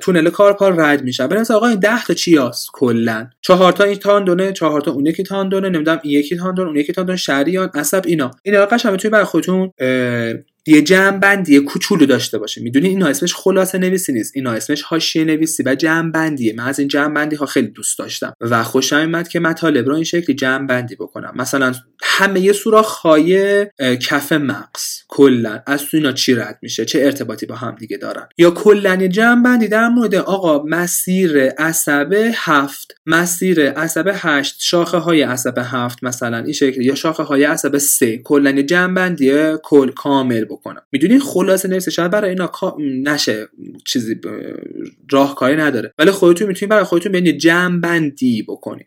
تونل 0.00 0.30
کارپار 0.30 0.74
رد 0.80 1.02
میشن. 1.02 1.26
بریم 1.26 1.44
آقا 1.50 1.66
این 1.66 1.80
10 1.80 2.04
تا 2.04 2.14
چی 2.14 2.36
هست 2.36 2.68
کلا؟ 2.72 3.26
چهار 3.40 3.72
تا 3.72 3.84
این 3.84 3.98
تاندونه 3.98 4.52
چهار 4.52 4.80
تا 4.80 4.90
اون 4.90 5.06
یکی 5.06 5.22
تاندونه 5.22 5.68
نمی‌دونم 5.68 6.00
این 6.02 6.18
یکی 6.18 6.36
تاندون 6.36 6.66
اون 6.66 6.76
یکی 6.76 6.92
تاندون 6.92 7.16
شریان 7.16 7.70
عصب 7.74 8.02
اینا. 8.06 8.30
اینا 8.42 8.66
قشنگ 8.66 8.92
می‌تونید 8.92 9.12
برای 9.12 9.24
خودتون 9.24 9.72
یه 10.66 10.82
جمع 10.82 11.18
بندی 11.18 11.60
کوچولو 11.60 12.06
داشته 12.06 12.38
باشه. 12.38 12.62
می‌دونی 12.62 12.88
اینا 12.88 13.06
اسمش 13.06 13.34
خلاصه 13.34 13.78
نویسی 13.78 14.12
نیست. 14.12 14.32
اینا 14.34 14.52
اسمش 14.52 14.82
حاشیه 14.82 15.24
نویسی 15.24 15.62
و 15.66 15.74
جمع 15.74 16.10
بندیه 16.10 16.54
من 16.56 16.64
از 16.64 16.78
این 16.78 16.88
جمع 16.88 17.14
بندی 17.14 17.36
ها 17.36 17.46
خیلی 17.46 17.68
دوست 17.68 17.98
داشتم. 17.98 18.32
و 18.40 18.62
خوشم 18.62 18.96
اومد 18.96 19.28
که 19.28 19.40
مطالب 19.40 19.88
رو 19.88 19.94
این 19.94 20.04
شکلی 20.04 20.36
جمع 20.36 20.66
بندی 20.66 20.94
بکنم. 20.94 21.32
مثلا 21.36 21.72
همه 22.02 22.52
سوراخ 22.52 22.94
های 22.94 23.66
کف 24.00 24.32
مغز. 24.32 25.02
کلا. 25.08 25.62
از 25.66 25.82
تو 25.82 25.96
اینا 25.96 26.12
چی 26.12 26.34
رد 26.34 26.58
میشه؟ 26.62 26.84
چه 26.84 27.00
ارتباطی 27.02 27.46
با 27.46 27.54
هم 27.54 27.76
دیگه 27.78 27.96
دارن؟ 27.96 28.28
یا 28.38 28.50
کلا 28.50 29.06
جمع 29.06 29.42
بندی 29.42 29.68
در 29.68 29.88
مورد 29.88 30.14
آقا 30.14 30.62
مسیر 30.62 31.48
عصب 31.58 32.32
هفت 32.34 32.94
مسیر 33.06 33.70
عصب 33.70 34.10
هشت 34.14 34.56
شاخه 34.58 34.98
های 34.98 35.22
عصب 35.22 35.58
هفت 35.58 36.04
مثلا 36.04 36.38
این 36.38 36.52
شکلی 36.52 36.84
یا 36.84 36.94
شاخه 36.94 37.22
های 37.22 37.44
عصب 37.44 37.78
سه. 37.78 38.18
کلا 38.18 38.62
جمع 38.62 38.94
بندی 38.94 39.32
کل 39.62 39.90
کامل 39.90 40.44
بکنم. 40.56 40.82
می‌دونی 40.92 41.18
خلاصه 41.18 41.68
نویسه 41.68 41.90
شاید 41.90 42.10
برای 42.10 42.30
اینا 42.30 42.50
نشه 42.78 43.48
چیزی 43.84 44.20
راهکاری 45.10 45.56
نداره. 45.56 45.94
ولی 45.98 46.10
خودتون 46.10 46.48
می‌تونید 46.48 46.70
برای 46.70 46.84
خودتون 46.84 47.12
به 47.12 47.22
جمع 47.22 47.80
بندی 47.80 48.42
بکنید 48.42 48.86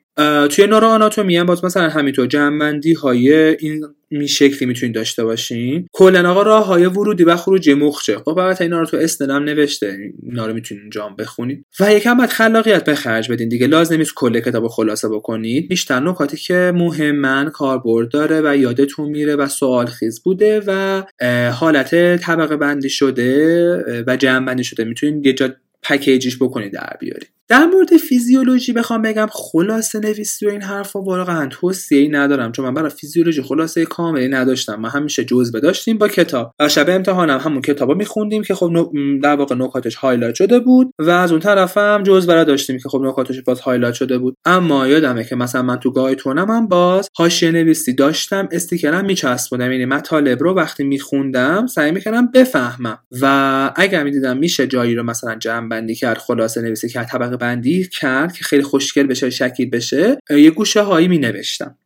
توی 0.49 0.67
نورو 0.67 0.87
آناتومی 0.87 1.37
هم 1.37 1.45
باز 1.45 1.65
مثلا 1.65 1.89
همینطور 1.89 2.27
جمعبندی 2.27 2.93
های 2.93 3.33
این 3.33 3.85
می 4.11 4.27
شکلی 4.27 4.67
می‌تونید 4.67 4.95
داشته 4.95 5.23
باشین. 5.23 5.87
کلا 5.93 6.31
آقا 6.31 6.41
راه 6.41 6.65
های 6.65 6.85
ورودی 6.85 7.23
و 7.23 7.35
خروجی 7.35 7.73
مخچه 7.73 8.17
خب 8.17 8.39
البته 8.39 8.63
اینا 8.63 8.79
رو 8.79 8.85
تو 8.85 8.97
استنم 8.97 9.43
نوشته. 9.43 9.97
اینا 10.23 10.47
رو 10.47 10.53
می‌تونید 10.53 10.81
اونجا 10.81 11.09
بخونید. 11.09 11.65
و 11.79 11.93
یکم 11.93 12.17
باید 12.17 12.29
خلاقیت 12.29 12.83
به 12.83 12.95
خرج 12.95 13.31
بدین 13.31 13.49
دیگه. 13.49 13.67
لازم 13.67 13.97
نیست 13.97 14.13
کل 14.15 14.39
کتاب 14.39 14.67
خلاصه 14.67 15.09
بکنید. 15.09 15.67
بیشتر 15.67 15.99
نکاتی 15.99 16.37
که 16.37 16.71
مهمن 16.75 17.49
کاربرد 17.49 18.09
داره 18.09 18.41
و 18.43 18.57
یادتون 18.57 19.09
میره 19.09 19.35
و 19.35 19.47
سوال 19.47 19.85
خیز 19.85 20.23
بوده 20.23 20.61
و 20.67 21.03
حالت 21.51 22.17
طبقه 22.17 22.57
بندی 22.57 22.89
شده 22.89 24.03
و 24.07 24.17
جمع 24.17 24.45
بندی 24.45 24.63
شده. 24.63 24.83
می‌تونید 24.83 25.25
یه 25.25 25.33
جا 25.33 25.49
پکیجش 25.83 26.37
بکنید 26.41 26.73
در 26.73 26.97
بیارید. 26.99 27.36
در 27.49 27.65
مورد 27.65 27.97
فیزیولوژی 27.97 28.73
بخوام 28.73 29.01
بگم 29.01 29.27
خلاصه 29.31 29.99
نویسی 29.99 30.45
و 30.45 30.49
این 30.49 30.61
حرفا 30.61 31.01
واقعا 31.01 31.47
توصیه 31.47 32.09
ندارم 32.11 32.51
چون 32.51 32.65
من 32.65 32.73
برای 32.73 32.89
فیزیولوژی 32.89 33.41
خلاصه 33.41 33.85
کاملی 33.85 34.27
نداشتم. 34.27 34.75
ما 34.75 34.89
همیشه 34.89 35.23
جزوه 35.23 35.59
داشتیم 35.59 35.97
با 35.97 36.07
کتاب. 36.07 36.53
و 36.59 36.69
شب 36.69 36.89
امتحانم 36.89 37.37
همون 37.37 37.61
کتابا 37.61 37.93
میخوندیم 37.93 38.43
که 38.43 38.55
خب 38.55 38.91
در 39.23 39.35
واقع 39.35 39.55
نکاتش 39.55 39.95
highlight 39.95 40.35
شده 40.35 40.59
بود 40.59 40.93
و 40.99 41.09
از 41.09 41.31
اون 41.31 41.41
طرفم 41.41 42.03
جزوه 42.03 42.27
برای 42.27 42.45
داشتیم 42.45 42.77
که 42.77 42.89
خب 42.89 43.01
نکاتش 43.03 43.41
باز 43.41 43.59
highlight 43.59 43.93
شده 43.93 44.17
بود. 44.17 44.37
اما 44.45 44.87
یادمه 44.87 45.23
که 45.23 45.35
مثلا 45.35 45.61
من 45.61 45.77
تو 45.77 45.91
گایتونم 45.91 46.51
هم 46.51 46.67
باز 46.67 47.09
حاشیه 47.17 47.51
نویسی 47.51 47.93
داشتم 47.93 48.49
استیکرم 48.51 49.05
میچسبوندم. 49.05 49.71
یعنی 49.71 49.85
مطالب 49.85 50.43
رو 50.43 50.53
وقتی 50.53 50.83
میخوندم 50.83 51.67
سعی 51.67 51.91
می‌کردم 51.91 52.31
بفهمم. 52.31 52.99
و 53.21 53.71
اگر 53.75 54.03
می‌دیدم 54.03 54.37
میشه 54.37 54.67
جایی 54.67 54.95
رو 54.95 55.03
مثلا 55.03 55.35
جمع 55.35 55.69
بندی 55.69 55.95
کرد 55.95 56.17
خلاصه 56.17 56.61
نویسی 56.61 56.89
کرد 56.89 57.07
طبقه 57.07 57.36
بندی 57.37 57.87
کرد 57.87 58.33
که 58.33 58.43
خیلی 58.43 58.63
خوشگل 58.63 59.03
بشه 59.03 59.29
شکیل 59.29 59.69
بشه 59.69 60.17
یه 60.29 60.51
گوشه 60.51 60.81
هایی 60.81 61.07
می 61.07 61.17
نوشتم 61.17 61.77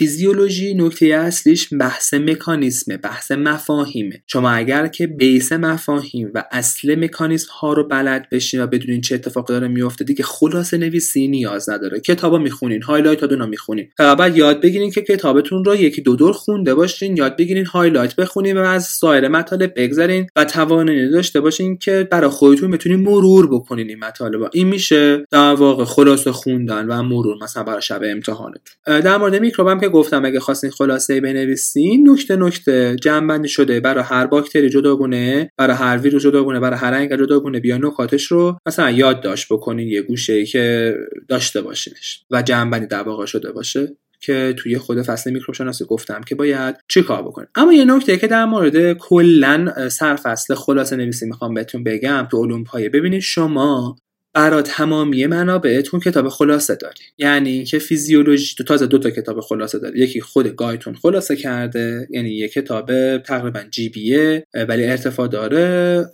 فیزیولوژی 0.00 0.74
نکته 0.74 1.06
اصلیش 1.06 1.68
بحث 1.80 2.14
مکانیسمه 2.14 2.96
بحث 2.96 3.32
مفاهیمه. 3.32 4.22
شما 4.26 4.50
اگر 4.50 4.86
که 4.86 5.06
base 5.06 5.52
مفاهیم 5.52 6.30
و 6.34 6.44
اصل 6.52 7.04
مکانیسم 7.04 7.48
ها 7.60 7.72
رو 7.72 7.88
بلد 7.88 8.28
بشین 8.32 8.62
و 8.62 8.66
بدونین 8.66 9.00
چه 9.00 9.14
اتفاقی 9.14 9.52
داره 9.52 9.68
میفته 9.68 10.04
دیگه 10.04 10.24
خلاصه 10.24 10.78
نویسی 10.78 11.28
نیاز 11.28 11.70
نداره. 11.70 12.00
کتابا 12.00 12.38
می‌خونین 12.38 12.82
highlight 12.82 13.22
ها 13.22 13.46
می‌خونین. 13.46 13.88
فقط 13.96 14.36
یاد 14.36 14.60
بگیرین 14.60 14.90
که 14.90 15.02
کتابتون 15.02 15.64
رو 15.64 15.76
یکی 15.76 16.02
دو 16.02 16.16
دور 16.16 16.32
خونده 16.32 16.74
باشین 16.74 17.16
یاد 17.16 17.36
بگیرین 17.36 17.66
highlight 17.66 18.16
بخونین 18.16 18.56
و 18.56 18.60
از 18.60 18.84
سایر 18.84 19.28
مطالب 19.28 19.72
بگذارین 19.76 20.26
و 20.36 20.44
توانایی 20.44 21.10
داشته 21.10 21.40
باشین 21.40 21.76
که 21.76 22.08
برای 22.10 22.30
خودتون 22.30 22.70
بتونین 22.70 23.00
مرور 23.00 23.46
بکنین 23.54 23.88
این 23.88 23.98
مطالب. 23.98 24.50
این 24.52 24.68
میشه 24.68 25.24
در 25.30 25.54
واقع 25.54 25.84
خلاصه 25.84 26.32
خوندن 26.32 26.86
و 26.86 27.02
مرور 27.02 27.36
مثلا 27.42 27.62
برای 27.62 27.82
شب 27.82 28.00
امتحانتون. 28.04 28.60
در 28.86 29.16
مورد 29.16 29.34
میکروبم 29.34 29.80
که 29.80 29.89
گفتم 29.90 30.24
اگه 30.24 30.40
خواستین 30.40 30.70
خلاصه 30.70 31.20
بنویسین 31.20 32.10
نکته 32.10 32.36
نکته. 32.36 32.96
جمع 33.02 33.46
شده 33.46 33.80
برای 33.80 34.04
هر 34.04 34.26
باکتری 34.26 34.70
جداگونه 34.70 35.50
برای 35.56 35.76
هر 35.76 35.98
ویروس 35.98 36.22
جداگونه 36.22 36.60
برای 36.60 36.78
هر 36.78 36.90
رنگ 36.90 37.16
جداگونه. 37.16 37.60
بیا 37.60 37.76
نکاتش 37.76 38.24
رو 38.24 38.58
مثلا 38.66 38.90
یادداشت 38.90 39.52
بکنین 39.52 39.88
یه 39.88 40.02
گوشه 40.02 40.44
که 40.44 40.94
داشته 41.28 41.62
باشینش. 41.62 42.24
و 42.30 42.42
جمع 42.42 42.78
در 42.78 43.02
واقع 43.02 43.26
شده 43.26 43.52
باشه 43.52 43.96
که 44.20 44.54
توی 44.58 44.78
خود 44.78 45.02
فصل 45.02 45.30
میکروب 45.30 45.54
شناسی 45.54 45.84
گفتم 45.84 46.20
که 46.20 46.34
باید 46.34 46.76
چی 46.88 47.02
کار 47.02 47.22
بکنیم 47.22 47.48
اما 47.54 47.72
یه 47.72 47.84
نکته 47.84 48.16
که 48.16 48.26
در 48.26 48.44
مورد 48.44 48.92
کلا 48.92 49.88
سرفصل 49.88 50.54
خلاصه 50.54 50.96
نویسی 50.96 51.26
می‌خوام 51.26 51.54
بهتون 51.54 51.84
بگم 51.84 52.28
تو 52.30 52.44
علوم 52.44 52.64
پایه 52.64 52.88
ببینید 52.88 53.20
شما 53.20 53.96
برا 54.34 54.62
تمامی 54.62 55.26
منابعتون 55.26 56.00
کتاب 56.00 56.28
خلاصه 56.28 56.74
داری 56.74 57.00
یعنی 57.18 57.50
اینکه 57.50 57.78
فیزیولوژی 57.78 58.54
تو 58.58 58.64
تازه 58.64 58.86
دو 58.86 58.98
تا 58.98 59.10
کتاب 59.10 59.40
خلاصه 59.40 59.78
داری 59.78 59.98
یکی 59.98 60.20
خود 60.20 60.46
گایتون 60.46 60.94
خلاصه 60.94 61.36
کرده 61.36 62.08
یعنی 62.10 62.30
یک 62.30 62.52
کتاب 62.52 63.18
تقریبا 63.18 63.60
جی 63.70 63.88
بیه 63.88 64.46
ولی 64.68 64.84
ارتفاع 64.84 65.28
داره 65.28 66.04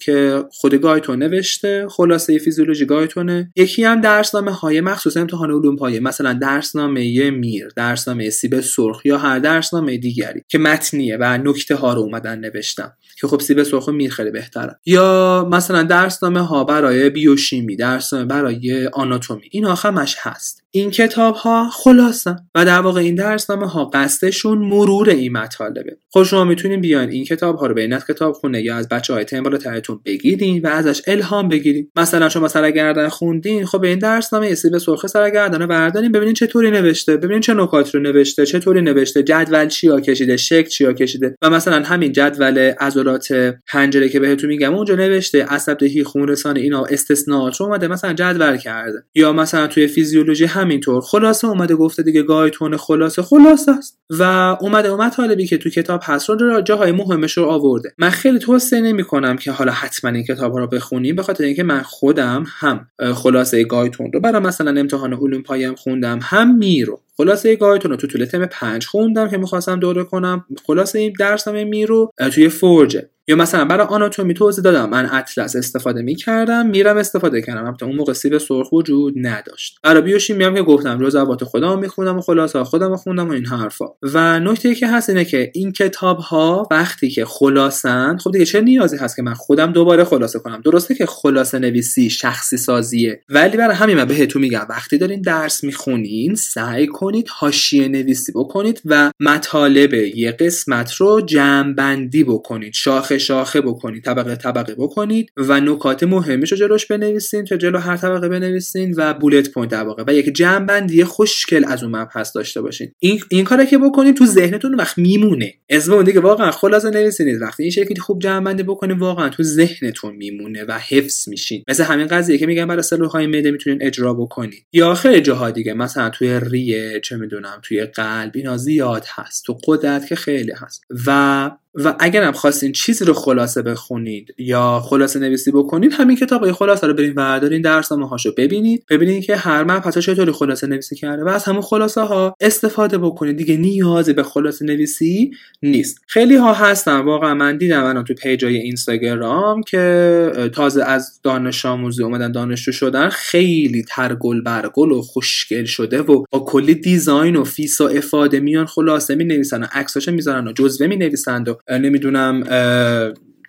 که 0.00 0.44
خود 0.50 0.74
گایتون 0.74 1.22
نوشته 1.22 1.86
خلاصه 1.90 2.38
فیزیولوژی 2.38 2.86
گایتونه. 2.86 3.52
یکی 3.56 3.84
هم 3.84 4.00
درسنامه 4.00 4.52
های 4.52 4.80
مخصوص 4.80 5.16
امتحان 5.16 5.50
علوم 5.50 5.76
پایه 5.76 6.00
مثلا 6.00 6.32
درسنامه 6.32 7.30
میر 7.30 7.68
درسنامه 7.76 8.30
سیب 8.30 8.60
سرخ 8.60 9.06
یا 9.06 9.18
هر 9.18 9.38
درسنامه 9.38 9.96
دیگری 9.96 10.42
که 10.48 10.58
متنیه 10.58 11.16
و 11.20 11.38
نکته 11.38 11.74
ها 11.74 11.94
رو 11.94 12.00
اومدن 12.00 12.38
نوشتم 12.38 12.92
که 13.20 13.26
خب 13.26 13.40
سیب 13.40 13.62
سرخ 13.62 13.88
میر 13.88 14.10
خیلی 14.10 14.30
بهتره. 14.30 14.76
یا 14.86 15.48
مثلا 15.52 15.82
درسنامه 15.82 16.40
ها 16.40 16.64
برای 16.64 17.10
بیوشیمی 17.54 17.76
درسنامه 17.76 18.24
برای 18.24 18.86
آناتومی. 18.86 19.48
اینا 19.50 19.74
همش 19.74 20.16
هست. 20.18 20.63
این 20.76 20.90
کتاب 20.90 21.34
ها 21.34 21.70
خلاصن 21.70 22.36
و 22.54 22.64
در 22.64 22.80
واقع 22.80 23.00
این 23.00 23.14
درسنامه 23.14 23.68
ها 23.68 23.84
قصدشون 23.84 24.58
مرور 24.58 25.10
این 25.10 25.32
مطالبه. 25.32 25.96
خب 26.10 26.22
شما 26.22 26.44
می‌تونین 26.44 26.80
بیاین 26.80 27.10
این 27.10 27.24
کتاب 27.24 27.56
ها 27.56 27.66
رو 27.66 27.74
به 27.74 27.98
کتاب 28.08 28.32
خونه 28.32 28.62
یا 28.62 28.76
از 28.76 28.88
بچه 28.88 29.14
های 29.14 29.24
تیم 29.24 29.56
ترتون 29.56 30.00
بگیرین 30.04 30.62
و 30.62 30.66
ازش 30.66 31.02
الهام 31.06 31.48
بگیرین. 31.48 31.90
مثلا 31.96 32.28
شما 32.28 32.48
سرگردن 32.48 33.08
خوندین 33.08 33.66
خب 33.66 33.80
به 33.80 33.88
این 33.88 33.98
درسنامه 33.98 34.54
سیب 34.54 34.78
سرخ 34.78 35.06
سرگردن 35.06 35.62
رو 35.62 35.66
بردارین 35.66 36.12
ببینین 36.12 36.34
چطوری 36.34 36.70
نوشته 36.70 37.16
ببینین 37.16 37.40
چه 37.40 37.54
نکات 37.54 37.94
رو 37.94 38.00
نوشته 38.00 38.46
چطوری 38.46 38.82
نوشته 38.82 39.22
جدول 39.22 39.68
چیا 39.68 40.00
کشیده 40.00 40.36
شکل 40.36 40.68
چیا 40.68 40.92
کشیده 40.92 41.36
و 41.42 41.50
مثلا 41.50 41.82
همین 41.82 42.12
جدول 42.12 42.58
عضلات 42.58 43.54
حنجره 43.68 44.08
که 44.08 44.20
بهتون 44.20 44.50
میگم 44.50 44.74
اونجا 44.74 44.94
نوشته 44.94 45.44
عصب 45.44 45.78
دهی 45.78 46.04
خون 46.04 46.28
رسانه 46.28 46.60
اینا 46.60 46.84
استثناءات 46.84 47.60
اومده 47.60 47.88
مثلا 47.88 48.12
جدول 48.12 48.56
کرده. 48.56 48.98
یا 49.14 49.32
مثلا 49.32 49.66
توی 49.66 49.86
فیزیولوژی 49.86 50.44
همینطور. 50.64 51.00
خلاصه 51.00 51.48
اومده 51.48 51.74
گفته 51.74 52.02
دیگه 52.02 52.22
گایتون 52.22 52.76
خلاصه 52.76 53.22
خلاصه 53.22 53.72
است. 53.72 53.98
و 54.10 54.22
اومده 54.60 54.88
اومد 54.88 55.12
طالبی 55.12 55.46
که 55.46 55.58
تو 55.58 55.70
کتاب 55.70 56.00
هست 56.04 56.30
رو 56.30 56.60
جاهای 56.60 56.92
مهمش 56.92 57.38
رو 57.38 57.44
آورده. 57.44 57.94
من 57.98 58.10
خیلی 58.10 58.38
توصیه 58.38 58.80
نمی 58.80 59.04
کنم 59.04 59.36
که 59.36 59.52
حالا 59.52 59.72
حتما 59.72 60.10
این 60.10 60.24
کتاب 60.24 60.52
ها 60.52 60.58
رو 60.58 60.66
بخونیم 60.66 61.16
به 61.16 61.22
خاطر 61.22 61.44
اینکه 61.44 61.62
من 61.62 61.82
خودم 61.82 62.44
هم 62.48 62.86
خلاصه 63.14 63.64
گایتون 63.64 64.12
رو 64.12 64.20
برای 64.20 64.42
مثلا 64.42 64.80
امتحان 64.80 65.12
علوم 65.12 65.42
پایم 65.42 65.74
خوندم 65.74 66.18
هم 66.22 66.56
میرو 66.56 67.00
خلاصه 67.16 67.56
گایتون 67.56 67.90
رو 67.90 67.96
تو 67.96 68.06
طول 68.06 68.24
تم 68.24 68.46
پنج 68.46 68.86
خوندم 68.86 69.28
که 69.28 69.38
می‌خواستم 69.38 69.80
دوره 69.80 70.04
کنم. 70.04 70.44
خلاصه 70.66 70.98
این 70.98 71.12
درسنامه 71.18 71.64
میرو 71.64 72.10
توی 72.32 72.48
فورجه 72.48 73.10
یا 73.28 73.36
مثلا 73.36 73.64
برای 73.64 73.86
آناتومی 73.86 74.34
توضیح 74.34 74.64
دادم 74.64 74.90
من 74.90 75.08
اطلس 75.12 75.56
استفاده 75.56 76.02
می‌کردم 76.02 76.66
میرم 76.66 76.96
استفاده 76.96 77.42
کردم. 77.42 77.64
البته 77.64 77.86
اون 77.86 77.96
موقع 77.96 78.12
سیب 78.12 78.38
سرخ 78.38 78.72
وجود 78.72 79.14
نداشت. 79.16 79.78
برای 79.82 80.02
بیوشیمی 80.02 80.54
که 80.54 80.62
گفتم 80.62 81.04
جزوات 81.06 81.44
خودم 81.44 81.78
میخوندم 81.78 82.18
و 82.18 82.20
خلاصه 82.20 82.64
خودم 82.64 82.96
خوندم 82.96 83.28
و 83.28 83.32
این 83.32 83.46
حرفا. 83.46 83.86
و 84.02 84.40
نکته 84.40 84.74
که 84.74 84.88
هست 84.88 85.08
اینه 85.08 85.24
که 85.24 85.50
این 85.54 85.72
کتاب 85.72 86.18
ها 86.18 86.68
وقتی 86.70 87.10
که 87.10 87.24
خلاصن 87.24 88.16
خب 88.16 88.30
دیگه 88.30 88.44
چه 88.44 88.60
نیازی 88.60 88.96
هست 88.96 89.16
که 89.16 89.22
من 89.22 89.34
خودم 89.34 89.72
دوباره 89.72 90.04
خلاصه 90.04 90.38
کنم؟ 90.38 90.60
درسته 90.64 90.94
که 90.94 91.06
خلاصه 91.06 91.58
نویسی 91.58 92.10
شخصی 92.10 92.56
سازیه 92.56 93.20
ولی 93.28 93.56
برای 93.56 93.76
همین 93.76 93.96
من 93.96 94.04
بهتون 94.04 94.42
میگم 94.42 94.66
وقتی 94.68 94.98
دارین 94.98 95.20
درس 95.20 95.64
می‌خونین 95.64 96.34
سعی 96.34 96.86
کنید 96.86 97.28
حاشیه 97.28 97.88
نویسی 97.88 98.32
بکنید 98.32 98.82
و 98.84 99.10
مطالب 99.20 99.94
یه 99.94 100.32
قسمت 100.32 100.92
رو 100.94 101.20
جمع 101.20 101.72
بندی 101.72 102.24
بکنید 102.24 102.72
شاخه 103.18 103.54
شاخه 103.54 103.60
بکنید 103.60 104.04
طبقه 104.04 104.36
طبقه 104.36 104.74
بکنید 104.74 105.32
و 105.36 105.60
نکات 105.60 106.02
مهمش 106.02 106.52
رو 106.52 106.58
جلوش 106.58 106.86
بنویسین 106.86 107.44
تا 107.44 107.56
جلو 107.56 107.78
هر 107.78 107.96
طبقه 107.96 108.28
بنویسین 108.28 108.94
و 108.96 109.14
bullet 109.14 109.50
point 109.50 109.70
در 109.70 109.82
واقع. 109.82 110.04
و 110.06 110.14
یک 110.14 110.32
جمع 110.32 110.66
بندی 110.66 111.04
خوشگل 111.04 111.64
از 111.64 111.82
اون 111.82 111.96
مبحث 111.96 112.36
داشته 112.36 112.60
باشین. 112.60 112.92
این 112.98 113.20
این 113.28 113.44
کاری 113.44 113.66
که 113.66 113.78
بکنید 113.78 114.16
تو 114.16 114.26
ذهنتون 114.26 114.74
خوب 114.74 114.98
میمونه. 114.98 115.54
اسم 115.68 116.02
دیگه 116.02 116.20
واقعا 116.20 116.50
خلاصه 116.50 116.90
نویسید 116.90 117.42
وقتی 117.42 117.62
این 117.62 117.72
شکلی 117.72 118.00
خوب 118.00 118.22
جمع 118.22 118.44
بندی 118.44 118.62
بکنید 118.62 118.98
واقعا 118.98 119.28
تو 119.28 119.42
ذهنتون 119.42 120.16
میمونه 120.16 120.64
و 120.64 120.78
حفظ 120.78 121.28
میشین. 121.28 121.64
مثل 121.68 121.84
همین 121.84 122.06
قضیه 122.06 122.38
که 122.38 122.46
میگن 122.46 122.66
برای 122.66 122.82
سلولهای 122.82 123.26
معده 123.26 123.50
می‌تونین 123.50 123.78
اجرا 123.82 124.14
بکنید 124.14 124.66
یا 124.72 124.94
خیلی 124.94 125.20
جاها 125.20 125.50
دیگه 125.50 125.74
مثلا 125.74 126.10
توی 126.10 126.40
ریه 126.42 127.00
چه 127.00 127.16
می‌دونم 127.16 127.60
توی 127.62 127.84
قلب 127.84 128.32
اینا 128.34 128.56
زیاد 128.56 129.04
هست. 129.08 129.44
تو 129.44 129.58
غدد 129.66 130.06
که 130.06 130.16
خیلی 130.16 130.52
هست. 130.52 130.84
و 131.06 131.50
و 131.74 131.94
اگر 131.98 132.22
هم 132.22 132.32
خواستین 132.32 132.72
چیزی 132.72 133.04
رو 133.04 133.12
خلاصه 133.12 133.62
بخونید 133.62 134.34
یا 134.38 134.80
خلاصه 134.84 135.18
نویسی 135.18 135.50
بکنید 135.50 135.92
همین 135.92 136.16
کتاب 136.16 136.52
خلاصه 136.52 136.86
رو 136.86 136.94
برین 136.94 137.14
بردارین 137.14 137.62
درسنامه 137.62 138.08
هاشو 138.08 138.32
ببینید. 138.36 138.84
ببینید 138.90 139.24
که 139.24 139.36
هر 139.36 139.64
مبحث 139.64 139.98
چطوری 139.98 140.32
خلاصه 140.32 140.66
نویسی 140.66 140.96
کرده 140.96 141.24
و 141.24 141.28
از 141.28 141.44
همون 141.44 141.62
خلاصه 141.62 142.00
ها 142.00 142.36
استفاده 142.40 142.98
بکنید. 142.98 143.36
دیگه 143.36 143.56
نیازی 143.56 144.12
به 144.12 144.22
خلاصه 144.22 144.64
نویسی 144.64 145.30
نیست. 145.62 145.98
خیلی 146.06 146.36
ها 146.36 146.52
هستن 146.52 147.00
واقعا 147.00 147.34
من 147.34 147.56
دیدم 147.56 147.84
الان 147.84 148.04
تو 148.04 148.14
page 148.14 148.48
ای 148.48 148.56
اینستاگرام 148.56 149.62
که 149.62 150.50
تازه 150.52 150.84
از 150.84 151.20
دانش 151.22 151.66
آموزی 151.66 152.02
اومدن 152.02 152.32
دانشجو 152.32 152.72
شدن 152.72 153.08
خیلی 153.08 153.84
ترگل 153.88 154.40
برگل 154.40 154.92
و 154.92 155.02
خوشگل 155.02 155.64
شده 155.64 156.02
و 156.02 156.24
با 156.30 156.38
کلی 156.38 156.74
design 156.74 157.36
و 157.36 157.44
فیس 157.44 157.80
و 157.80 157.84
افاده 157.84 158.40
میان 158.40 158.66
خلاصه 158.66 159.14
می 159.14 159.24
نویسن 159.24 159.62
و 159.62 159.66
عکساشو 159.72 160.12
می‌ذارن 160.12 160.48
و 160.48 160.52
جزوه 160.52 160.86
می 160.86 160.96
نویسند 160.96 161.48
و 161.48 161.56
نمی‌دونم 161.70 162.42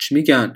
چی 0.00 0.14
میگن؟ 0.14 0.52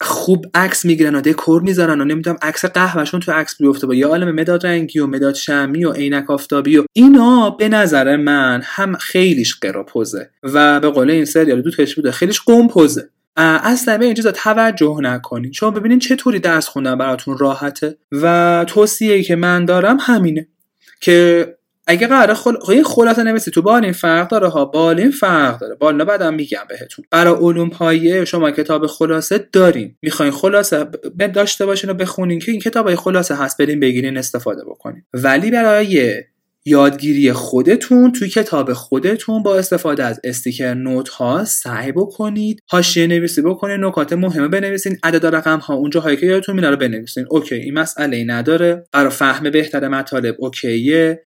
خوب 0.00 0.46
عکس 0.54 0.84
می‌گیرن 0.84 1.14
و 1.14 1.20
دکور 1.20 1.62
می‌ذارن 1.62 2.00
و 2.00 2.04
نمی‌دونم 2.04 2.38
عکس 2.42 2.64
قهوهشون 2.64 3.20
تو 3.20 3.32
عکس 3.32 3.62
بیفته 3.62 3.86
با 3.86 3.94
یه 3.94 4.06
عالم 4.06 4.34
مداد 4.34 4.66
رنگی 4.66 4.98
و 4.98 5.06
مداد 5.06 5.34
شمی 5.34 5.84
و 5.84 5.92
عینک 5.92 6.30
آفتابی 6.30 6.78
و 6.78 6.84
اینا 6.92 7.50
به 7.50 7.68
نظر 7.68 8.16
من 8.16 8.60
هم 8.64 8.96
خیلیش 8.96 9.54
قراپوزه 9.54 10.30
و 10.42 10.80
به 10.80 10.90
قول 10.90 11.10
این 11.10 11.24
سریال 11.24 11.62
دو 11.62 11.70
بوده 11.96 12.10
خیلیش 12.10 12.40
قمپوزه 12.40 13.10
اصلا 13.36 13.98
به 13.98 14.04
این 14.04 14.14
چیزا 14.14 14.32
توجه 14.32 14.96
نکنید 15.00 15.52
شما 15.52 15.70
ببینید 15.70 16.00
چطوری 16.00 16.38
درس 16.38 16.68
خوندن 16.68 16.98
براتون 16.98 17.38
راحته 17.38 17.96
و 18.12 18.64
توصیه 18.68 19.22
که 19.22 19.36
من 19.36 19.64
دارم 19.64 19.98
همینه 20.00 20.48
که 21.00 21.57
اگه 21.88 22.06
قرار 22.06 22.34
خل... 22.34 22.54
خب 22.60 22.82
خلاصه 22.82 23.22
نویسی 23.22 23.50
تو 23.50 23.62
بالین 23.62 23.92
فرق 23.92 24.28
داره 24.28 24.48
ها. 24.48 24.64
بالین 24.64 25.10
فرق 25.10 25.60
داره. 25.60 25.74
بالا 25.74 26.04
بعدم 26.04 26.34
میگم 26.34 26.62
بهتون. 26.68 27.04
برای 27.10 27.34
علوم 27.34 27.70
پایه 27.70 28.24
شما 28.24 28.50
کتاب 28.50 28.86
خلاصه 28.86 29.48
دارین. 29.52 29.96
می‌خواین 30.02 30.32
خلاصه 30.32 30.86
داشته 31.34 31.66
باشین 31.66 31.90
و 31.90 31.94
بخونین 31.94 32.38
که 32.38 32.52
این 32.52 32.60
کتاب 32.60 32.94
خلاصه 32.94 33.34
هست. 33.34 33.58
برین 33.58 33.80
بگیرین 33.80 34.18
استفاده 34.18 34.64
بکنین. 34.64 35.02
ولی 35.14 35.50
برای 35.50 36.22
یادگیری 36.64 37.32
خودتون 37.32 38.12
توی 38.12 38.28
کتاب 38.28 38.72
خودتون 38.72 39.42
با 39.42 39.56
استفاده 39.56 40.04
از 40.04 40.20
استیکر 40.24 40.74
نوت 40.74 41.08
ها 41.08 41.44
سعی 41.44 41.92
بکنید 41.92 42.62
حاشیه 42.70 43.06
نویسی 43.06 43.42
بکنید 43.42 43.80
نکات 43.80 44.12
مهمه 44.12 44.48
بنویسین 44.48 44.96
عدد 45.02 45.26
رقم 45.26 45.58
ها 45.58 45.74
اونجا 45.74 46.00
هایی 46.00 46.16
که 46.16 46.26
یادتون 46.26 46.54
میاد 46.54 46.70
رو 46.70 46.76
بنویسین. 46.76 47.26
اوکی 47.30 47.54
این 47.54 47.74
مسئله 47.74 48.16
ای 48.16 48.24
نداره. 48.24 48.86
برای 48.92 49.10
فهم 49.10 49.50
بهتر 49.50 49.88
مطالب 49.88 50.36
اوکیه. 50.38 51.24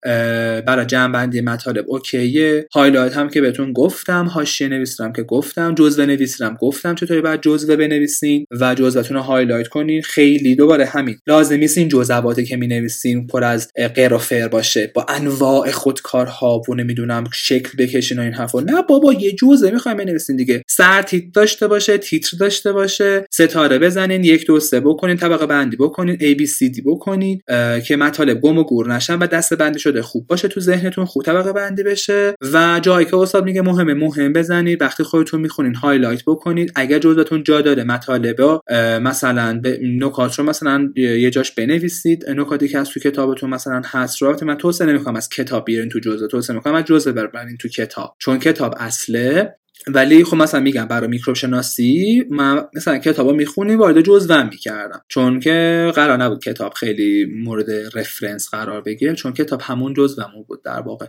برای 0.67 0.85
جمع 0.85 1.13
بندی 1.13 1.41
مطالب 1.41 1.85
okay 1.87 2.40
ه. 2.40 2.67
highlight 2.73 3.17
هم 3.17 3.29
که 3.29 3.41
بهتون 3.41 3.73
گفتم 3.73 4.25
حاشیه 4.25 4.67
نویسیدم 4.67 5.13
که 5.13 5.23
گفتم 5.23 5.75
جزوه 5.75 6.05
نویسیدم 6.05 6.57
گفتم 6.59 6.95
چطوری 6.95 7.21
بعد 7.21 7.41
جزوه 7.41 7.75
بنویسین 7.75 8.45
و 8.51 8.75
جزوهتون 8.75 9.17
رو 9.17 9.23
highlight 9.23 9.67
کنین. 9.67 10.01
خیلی 10.01 10.55
دوباره 10.55 10.85
همین. 10.85 11.17
لازم 11.27 11.55
نیست 11.55 11.77
این 11.77 11.87
جزواتی 11.87 12.45
که 12.45 12.57
می 12.57 12.67
نویسین 12.67 13.27
پر 13.27 13.43
از 13.43 13.71
قر 13.95 14.13
و 14.13 14.17
فر 14.17 14.47
باشه 14.47 14.91
با 14.93 15.05
انواع 15.31 15.71
خودکارها 15.71 16.61
و 16.69 16.75
نمی‌دونم 16.75 17.23
شکل 17.33 17.69
بکشین 17.77 18.19
و 18.19 18.21
این 18.21 18.33
حرفا. 18.33 18.59
نه 18.59 18.81
بابا 18.81 19.13
یه 19.13 19.31
جزوه 19.31 19.71
می‌خوایم 19.71 19.97
بنویسین 19.97 20.35
دیگه. 20.35 20.63
سر 20.67 21.01
تیتر 21.01 21.27
داشته 21.33 21.67
باشه 21.67 21.97
تیتر 21.97 22.37
داشته 22.37 22.71
باشه 22.71 23.25
ستاره 23.31 23.79
بزنین 23.79 24.23
یک 24.23 24.47
دو 24.47 24.59
سه 24.59 24.79
بکنین 24.79 25.17
طبقه 25.17 25.45
بندی 25.45 25.77
بکنین 25.77 26.15
A 26.15 26.37
B 26.37 26.41
C 26.41 26.75
D 26.75 26.81
بکنین 26.85 27.41
که 27.85 27.95
مطالب 27.95 28.41
گم 28.41 28.57
و 28.57 28.63
گور 28.63 28.93
نشن 28.93 29.19
و 29.19 29.27
دسته 29.27 29.55
بندی 29.55 29.79
شده 29.79 30.01
خوب 30.01 30.27
باشه 30.27 30.47
تو 30.47 30.59
ذهنتون 30.59 31.05
خوب 31.05 31.23
طبقه 31.23 31.53
بندی 31.53 31.83
بشه 31.83 32.33
و 32.53 32.79
جایی 32.83 33.05
که 33.05 33.17
استاد 33.17 33.45
میگه 33.45 33.61
مهمه 33.61 33.93
مهم 33.93 34.33
بزنید. 34.33 34.81
وقتی 34.81 35.03
خودتون 35.03 35.41
می‌خونین 35.41 35.75
highlight 35.75 36.21
بکنید. 36.27 36.71
اگر 36.75 36.99
جزوتون 36.99 37.43
جا 37.43 37.61
داره 37.61 37.83
مطالب 37.83 38.61
مثلا 39.01 39.61
نکات 39.81 40.39
رو 40.39 40.45
مثلا 40.45 40.89
یه 40.95 41.29
جاش 41.29 41.51
بنویسید. 41.51 42.29
نکاتی 42.29 42.67
که 42.67 42.77
از 42.77 42.89
تو 42.89 42.99
کتابتون 42.99 43.49
مثلا 43.49 43.81
هست 43.85 44.21
رو 44.21 44.37
من 44.45 44.57
نمی‌کنم. 44.81 45.10
از 45.15 45.29
کتاب 45.29 45.65
بیارین 45.65 45.89
تو 45.89 45.99
جزوه 45.99 46.27
توصیه 46.27 46.55
می‌کنم 46.55 46.73
از 46.73 46.83
جزوه 46.83 47.11
برین 47.11 47.57
تو 47.57 47.67
کتاب. 47.67 48.15
چون 48.19 48.39
کتاب 48.39 48.75
اصله 48.77 49.55
ولی 49.87 50.23
خب 50.23 50.37
مثلا 50.37 50.59
میگم 50.59 50.85
برای 50.85 51.07
میکروب 51.07 51.35
شناسی 51.35 52.23
من 52.29 52.63
مثلا 52.75 52.97
کتابا 52.97 53.33
می‌خونی 53.33 53.75
وارد 53.75 54.01
جزوه 54.01 54.43
می‌کردم. 54.43 55.01
چون 55.07 55.39
که 55.39 55.91
قرار 55.95 56.17
نبود 56.17 56.43
کتاب 56.43 56.73
خیلی 56.73 57.25
مورد 57.25 57.71
reference 57.71 58.49
قرار 58.49 58.81
بگیره 58.81 59.13
چون 59.13 59.33
کتاب 59.33 59.61
همون 59.63 59.93
جزوهمون 59.93 60.43
بود 60.47 60.63
در 60.63 60.81
واقع. 60.81 61.05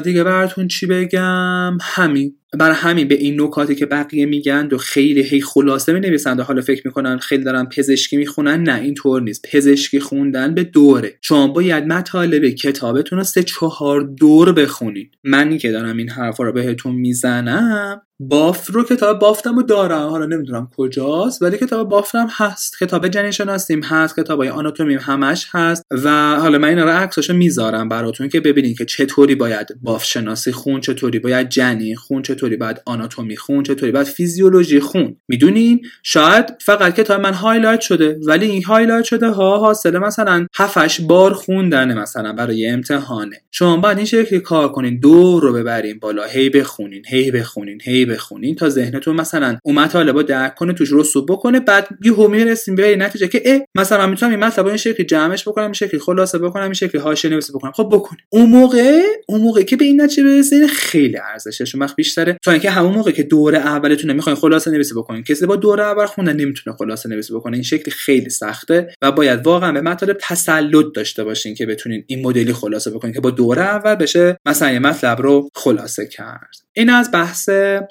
دیگه 0.00 0.24
براتون 0.24 0.68
چی 0.68 0.86
بگم؟ 0.86 1.78
همین. 1.80 2.36
برای 2.58 2.76
همین 2.76 3.08
به 3.08 3.14
این 3.14 3.40
نکاتی 3.40 3.74
که 3.74 3.86
بقیه 3.86 4.26
میگن 4.26 4.68
و 4.72 4.78
خیلی 4.78 5.22
هی 5.22 5.40
خلاصه 5.40 5.92
می 5.92 6.00
نویسند 6.00 6.40
و 6.40 6.42
حالا 6.42 6.62
فکر 6.62 6.82
می‌کنن 6.84 7.18
خیلی 7.18 7.44
دارن 7.44 7.64
پزشکی 7.64 8.16
می‌خونن 8.16 8.62
نه 8.62 8.80
اینطور 8.80 9.22
نیست. 9.22 9.46
پزشکی 9.52 10.00
خوندن 10.00 10.54
به 10.54 10.64
دوره. 10.64 11.14
شما 11.20 11.48
باید 11.48 11.86
مطالب 11.86 12.48
کتابتون 12.48 13.18
رو 13.18 13.24
سه 13.24 13.42
چهار 13.42 14.00
دور 14.00 14.52
بخونید. 14.52 15.10
منی 15.24 15.58
که 15.58 15.70
دارم 15.70 15.96
این 15.96 16.10
حرفا 16.10 16.44
رو 16.44 16.52
بهتون 16.52 16.94
می‌زنم 16.94 18.02
بافت 18.20 18.70
رو 18.70 18.84
کتاب 18.84 19.18
بافتم 19.18 19.56
رو 19.56 19.62
دارم. 19.62 20.08
حالا 20.08 20.26
نمی‌دونم 20.26 20.70
کجاست 20.76 21.42
ولی 21.42 21.58
کتاب 21.58 21.88
بافتم 21.88 22.28
هست. 22.30 22.78
کتاب 22.80 23.08
جنین 23.08 23.30
شناسیم 23.30 23.82
هست 23.82 24.16
کتاب 24.16 24.38
های 24.38 24.48
آناتومیم 24.48 24.98
همش 25.02 25.48
هست. 25.52 25.82
و 25.90 26.36
حالا 26.40 26.58
من 26.58 26.68
اینا 26.68 26.84
رو 26.84 26.90
عکساشو 26.90 27.34
می‌ذارم 27.34 27.88
براتون 27.88 28.28
که 28.28 28.40
ببینید 28.40 28.78
که 28.78 28.84
چطوری 28.84 29.34
باید 29.34 29.66
بافت 29.82 30.06
شناسی 30.06 30.52
خون 30.52 30.80
چطوری 30.80 31.18
باید 31.18 31.48
جنین 31.48 31.96
خون 31.96 32.22
چطوری 32.22 32.43
باید 32.56 32.80
آناتومی 32.86 33.36
خون 33.36 33.62
چطوری 33.62 33.92
باید 33.92 34.06
فیزیولوژی 34.06 34.80
خون. 34.80 35.16
می‌دونین؟ 35.28 35.80
شاید 36.02 36.44
فقط 36.60 36.94
کتاب 36.94 37.20
من 37.20 37.34
highlight 37.34 37.80
شده 37.80 38.18
ولی 38.26 38.46
این 38.46 38.64
highlight 38.64 39.04
شده 39.04 39.28
ها 39.28 39.58
حاصل 39.58 39.98
مثلا 39.98 40.46
7 40.54 41.00
بار 41.00 41.32
خوندن 41.32 41.98
مثلا 41.98 42.32
برای 42.32 42.66
امتحانه. 42.66 43.40
شما 43.50 43.76
باید 43.76 43.96
این 43.96 44.06
شکلی 44.06 44.40
کار 44.40 44.72
کنین 44.72 45.00
دور 45.00 45.42
رو 45.42 45.52
ببرین 45.52 45.98
بالا 45.98 46.24
هی 46.24 46.50
بخونین 46.50 47.02
هی 47.06 47.30
بخونین 47.30 47.78
هی 47.82 48.04
بخونین 48.04 48.54
تا 48.54 48.68
ذهنتون 48.68 49.16
مثلا 49.16 49.58
اون 49.64 49.78
مطالب 49.78 50.22
درک 50.22 50.54
کنه 50.54 50.72
توش 50.72 50.88
رسوب 50.92 51.32
بکنه 51.32 51.60
بعد 51.60 51.88
یهو 52.04 52.28
می‌رسیم 52.28 52.74
به 52.74 52.96
نتیجه 52.96 53.28
که 53.28 53.42
اه 53.44 53.60
مثلا 53.74 54.06
می‌تونم 54.06 54.30
این 54.30 54.44
مطلب 54.44 54.66
این 54.66 54.76
شکلی 54.76 55.06
جمعش 55.06 55.48
بکنم 55.48 55.64
این 55.64 55.72
شکلی 55.72 56.00
خلاصه 56.00 56.38
بکنم 56.38 56.64
این 56.64 56.72
شکلی 56.72 57.00
حاشیه 57.00 57.30
نویسی 57.30 57.52
بکنم. 57.52 57.72
خب 57.72 57.88
بکن 57.92 58.16
اون 58.30 58.50
موقع 58.50 59.02
اون 59.28 59.40
موقع 59.40 59.62
که 59.62 59.76
به 59.76 59.84
این 59.84 60.02
نتیجه 60.02 60.22
برسین 60.22 60.66
خیلی 60.66 61.16
ارزشش 61.32 61.74
وقت 61.74 61.96
بیشتره 62.24 62.38
تا 62.42 62.50
اینکه 62.50 62.70
همون 62.70 62.92
موقع 62.92 63.10
که 63.10 63.22
دوره 63.22 63.58
اولتون 63.58 64.10
نمی‌خواین 64.10 64.36
خلاصه 64.36 64.70
نویسی 64.70 64.94
بکنین. 64.94 65.22
کسی 65.22 65.46
با 65.46 65.56
دوره 65.56 65.82
اول 65.84 66.06
خوندن 66.06 66.36
نمی‌تونه 66.36 66.76
خلاصه 66.76 67.08
نویسی 67.08 67.34
بکنه. 67.34 67.54
این 67.54 67.62
شکلی 67.62 67.90
خیلی 67.90 68.30
سخته 68.30 68.94
و 69.02 69.12
باید 69.12 69.46
واقعا 69.46 69.72
به 69.72 69.80
مطالب 69.80 70.16
تسلط 70.20 70.86
داشته 70.94 71.24
باشین 71.24 71.54
که 71.54 71.66
بتونین 71.66 72.04
این 72.06 72.26
مدلی 72.26 72.52
خلاصه 72.52 72.90
بکنین 72.90 73.14
که 73.14 73.20
با 73.20 73.30
دوره 73.30 73.62
اول 73.62 73.94
بشه 73.94 74.38
مثلا 74.46 74.70
یه 74.70 74.78
مطلب 74.78 75.22
رو 75.22 75.48
خلاصه 75.54 76.06
کرد. 76.06 76.54
این 76.76 76.90
از 76.90 77.10
بحث 77.12 77.50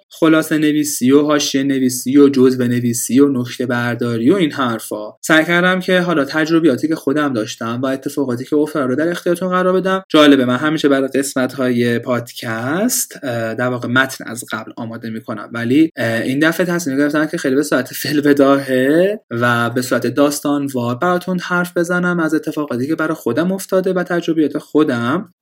خلاصه 0.09 0.57
نویسی 0.57 1.11
و 1.11 1.21
حاشیه 1.21 1.63
نویسی 1.63 2.17
و 2.17 2.29
جزء 2.29 2.67
نویسی 2.67 3.19
و 3.19 3.41
نکته 3.41 3.65
برداری 3.65 4.31
و 4.31 4.35
این 4.35 4.51
حرفا. 4.51 5.11
سعی 5.21 5.45
کردم 5.45 5.79
که 5.79 5.99
حالا 5.99 6.25
تجربیاتی 6.25 6.87
که 6.87 6.95
خودم 6.95 7.33
داشتم 7.33 7.81
و 7.83 7.85
اتفاقاتی 7.85 8.45
که 8.45 8.55
افتاد 8.55 8.89
رو 8.89 8.95
در 8.95 9.09
اختیارتون 9.09 9.49
قرار 9.49 9.73
بدم 9.73 10.03
جالبه 10.09 10.45
من 10.45 10.57
همیشه 10.57 10.89
برای 10.89 11.07
قسمت 11.07 11.53
های 11.53 11.99
پادکست 11.99 13.21
در 13.21 13.67
واقع 13.69 13.87
متن 13.87 14.22
از 14.25 14.45
قبل 14.51 14.71
آماده 14.77 15.09
می‌کنم. 15.09 15.49
ولی 15.53 15.89
این 15.97 16.39
دفعه 16.39 16.65
تصمیم 16.65 16.97
گرفتم 16.97 17.25
که 17.25 17.37
خیلی 17.37 17.55
به 17.55 17.63
صورت 17.63 17.93
فل 17.93 18.21
بداهه 18.21 19.19
و 19.31 19.69
به 19.69 19.81
صورت 19.81 20.07
داستان 20.07 20.65
وار 20.65 20.95
براتون 20.95 21.39
حرف 21.39 21.77
بزنم 21.77 22.19
از 22.19 22.33
اتفاقاتی 22.33 22.87
که 22.87 22.95
برای 22.95 23.15
خودم 23.15 23.51
افتاده 23.51 23.93
و 23.93 24.03
تجربیات 24.03 24.57
خودم 24.57 25.33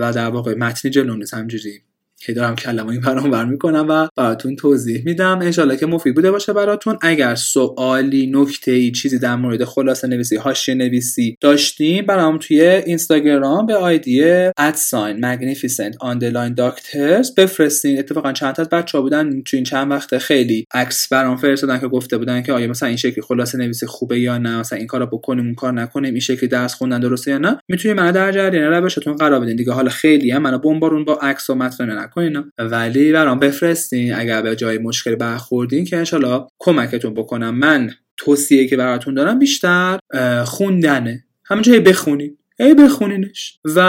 و 0.00 0.12
در 0.14 0.30
واقع 0.30 0.54
متنی 0.54 0.90
جلو 0.90 1.16
نیست. 1.16 1.34
همجوری. 1.34 1.82
که 2.20 2.32
دارم 2.32 2.56
کلمه 2.56 2.90
این 2.90 3.00
برام 3.00 3.30
بر 3.30 3.44
می‌کنم 3.44 3.86
و 3.88 4.08
براتون 4.16 4.56
توضیح 4.56 5.02
میدم. 5.04 5.38
انشالله 5.42 5.76
که 5.76 5.86
مفید 5.86 6.14
بوده 6.14 6.30
باشه 6.30 6.52
براتون. 6.52 6.98
اگر 7.02 7.34
سوالی 7.34 8.30
نکته 8.34 8.72
ای 8.72 8.90
چیزی 8.90 9.18
در 9.18 9.36
مورد 9.36 9.64
خلاصه 9.64 10.08
نویسی 10.08 10.36
هاشی 10.36 10.74
نویسی 10.74 11.36
داشتیم 11.40 12.06
برام 12.06 12.38
توی 12.38 12.60
اینستاگرام 12.60 13.66
به 13.66 13.74
آیدی 13.74 14.24
ادساین 14.58 15.34
magnificent 15.34 15.94
underline 16.04 16.54
doctors 16.56 17.34
بفرستین. 17.36 17.98
اتفاقا 17.98 18.32
چند 18.32 18.54
تا 18.54 18.62
از 18.62 18.68
بچه‌ها 18.68 19.02
بودن 19.02 19.42
تو 19.42 19.56
این 19.56 19.64
چند 19.64 19.90
وقت 19.90 20.18
خیلی 20.18 20.66
عکس 20.74 21.08
برام 21.08 21.36
فرستادن 21.36 21.78
که 21.80 21.88
گفته 21.88 22.18
بودن 22.18 22.42
که 22.42 22.52
آیا 22.52 22.66
مثلا 22.66 22.88
این 22.88 22.96
شکلی 22.96 23.22
خلاصه 23.22 23.58
نویسی 23.58 23.86
خوبه 23.86 24.20
یا 24.20 24.38
نه 24.38 24.58
مثلا 24.58 24.78
این 24.78 24.86
کارو 24.86 25.06
بکنیم 25.06 25.44
اون 25.44 25.54
کار 25.54 25.72
نکنیم 25.72 26.10
این 26.10 26.20
شکلی 26.20 26.48
درس 26.48 26.74
خوندن 26.74 27.00
درسته 27.00 27.30
یا 27.30 27.38
نه. 27.38 27.58
می‌تونید 27.68 27.96
منو 27.96 28.12
در 28.12 28.32
جریان 28.32 28.72
روشتون 28.72 29.16
قرار 29.16 29.40
بدین. 29.40 29.56
دیگه 29.56 29.72
حالا 29.72 29.90
خیلی 29.90 30.30
هم 30.30 30.42
منو 30.42 30.58
بمبارون 30.58 31.04
با 31.04 31.14
عکس 31.14 31.50
و 31.50 31.54
متن 31.54 32.07
نکنین 32.08 32.44
ولی 32.58 33.12
برام 33.12 33.38
بفرستین. 33.38 34.14
اگر 34.14 34.42
به 34.42 34.56
جای 34.56 34.78
مشکل 34.78 35.14
برخوردین 35.14 35.84
که 35.84 35.96
انشالله 35.96 36.46
کمکتون 36.58 37.14
بکنم. 37.14 37.54
من 37.54 37.90
توصیه 38.16 38.66
که 38.66 38.76
براتون 38.76 39.14
دارم 39.14 39.38
بیشتر 39.38 39.98
خوندنه. 40.44 41.24
همه 41.44 41.62
جایی 41.62 41.80
بخونید 41.80 42.38
ای 42.60 42.74
بخونینش. 42.74 43.58
و 43.64 43.80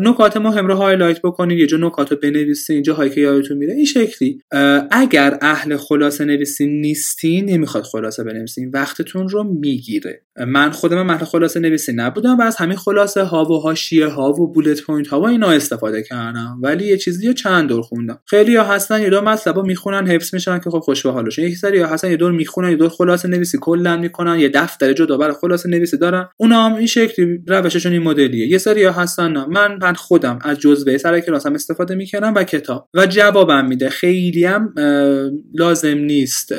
نکات 0.00 0.36
مهم 0.36 0.66
رو 0.66 0.74
highlight 0.74 1.22
بکنید 1.22 1.58
یه 1.58 1.66
جا 1.66 1.76
نکات 1.76 2.10
رو 2.10 2.18
بنویسین 2.22 2.82
جاهایی 2.82 3.10
که 3.10 3.20
یادتون 3.20 3.56
میره. 3.56 3.74
این 3.74 3.84
شکلی. 3.84 4.40
اگر 4.90 5.38
اهل 5.42 5.76
خلاصه 5.76 6.24
نویسی 6.24 6.66
نیستین 6.66 7.44
نمی‌خواد 7.44 7.84
خلاصه 7.84 8.24
بنویسین 8.24 8.70
وقتتون 8.70 9.28
رو 9.28 9.42
می‌گیره. 9.44 10.22
من 10.46 10.70
خودم 10.70 11.10
اهل 11.10 11.24
خلاصه 11.24 11.60
نویسی 11.60 11.92
نبودم 11.92 12.38
و 12.38 12.42
از 12.42 12.56
همین 12.56 12.76
خلاصه 12.76 13.22
ها 13.22 13.44
و 13.44 13.60
حاشیه 13.60 14.06
ها 14.06 14.32
و 14.32 14.52
bullet 14.52 14.82
point 14.82 15.08
ها 15.08 15.20
و 15.20 15.26
اینا 15.26 15.50
استفاده 15.50 16.02
کردم. 16.02 16.60
ولی 16.62 16.86
یه 16.86 16.96
چیزی 16.96 17.26
رو 17.26 17.32
چند 17.32 17.68
دور 17.68 17.82
خوندم. 17.82 18.18
خیلی 18.26 18.56
ها 18.56 18.64
هستن 18.64 19.02
یه 19.02 19.10
دور 19.10 19.20
مطلبا 19.20 19.62
می‌خونن 19.62 20.06
حفظ 20.06 20.34
میشن 20.34 20.58
که 20.58 20.70
خب 20.70 20.78
خوش 20.78 21.02
به 21.02 21.12
حالشون 21.12 21.44
یک 21.44 21.56
سری 21.56 21.78
ها 21.78 21.86
هستن 21.88 22.10
یه 22.10 22.16
دور 22.16 22.32
می‌خونن 22.32 22.70
یه 22.70 22.76
دور 22.76 22.88
خلاصه 22.88 23.28
نویسی 23.28 23.58
کلا 23.60 23.96
می‌کنن 23.96 24.38
یه 24.38 24.48
دفتر 24.48 24.92
جدا 24.92 25.16
برای 25.16 25.34
خلاصه 25.40 25.68
نویسی 25.68 25.96
دارن. 25.96 26.28
اونا 26.36 26.68
هم 26.68 26.74
این 26.74 26.86
شکلی 26.86 27.42
روششون 27.46 27.92
مدلیه. 28.06 28.46
یه 28.46 28.58
سری 28.58 28.84
هستن. 28.84 29.32
من 29.32 29.78
من 29.82 29.94
خودم 29.94 30.38
از 30.42 30.58
جزوه 30.58 30.98
سر 30.98 31.20
کلاسم 31.20 31.54
استفاده 31.54 31.94
می‌کنم 31.94 32.32
و 32.36 32.44
کتاب. 32.44 32.88
و 32.94 33.06
جوابم 33.06 33.66
میده. 33.68 33.88
خیلی 33.88 34.44
هم 34.44 34.74
لازم 35.54 35.98
نیست 35.98 36.52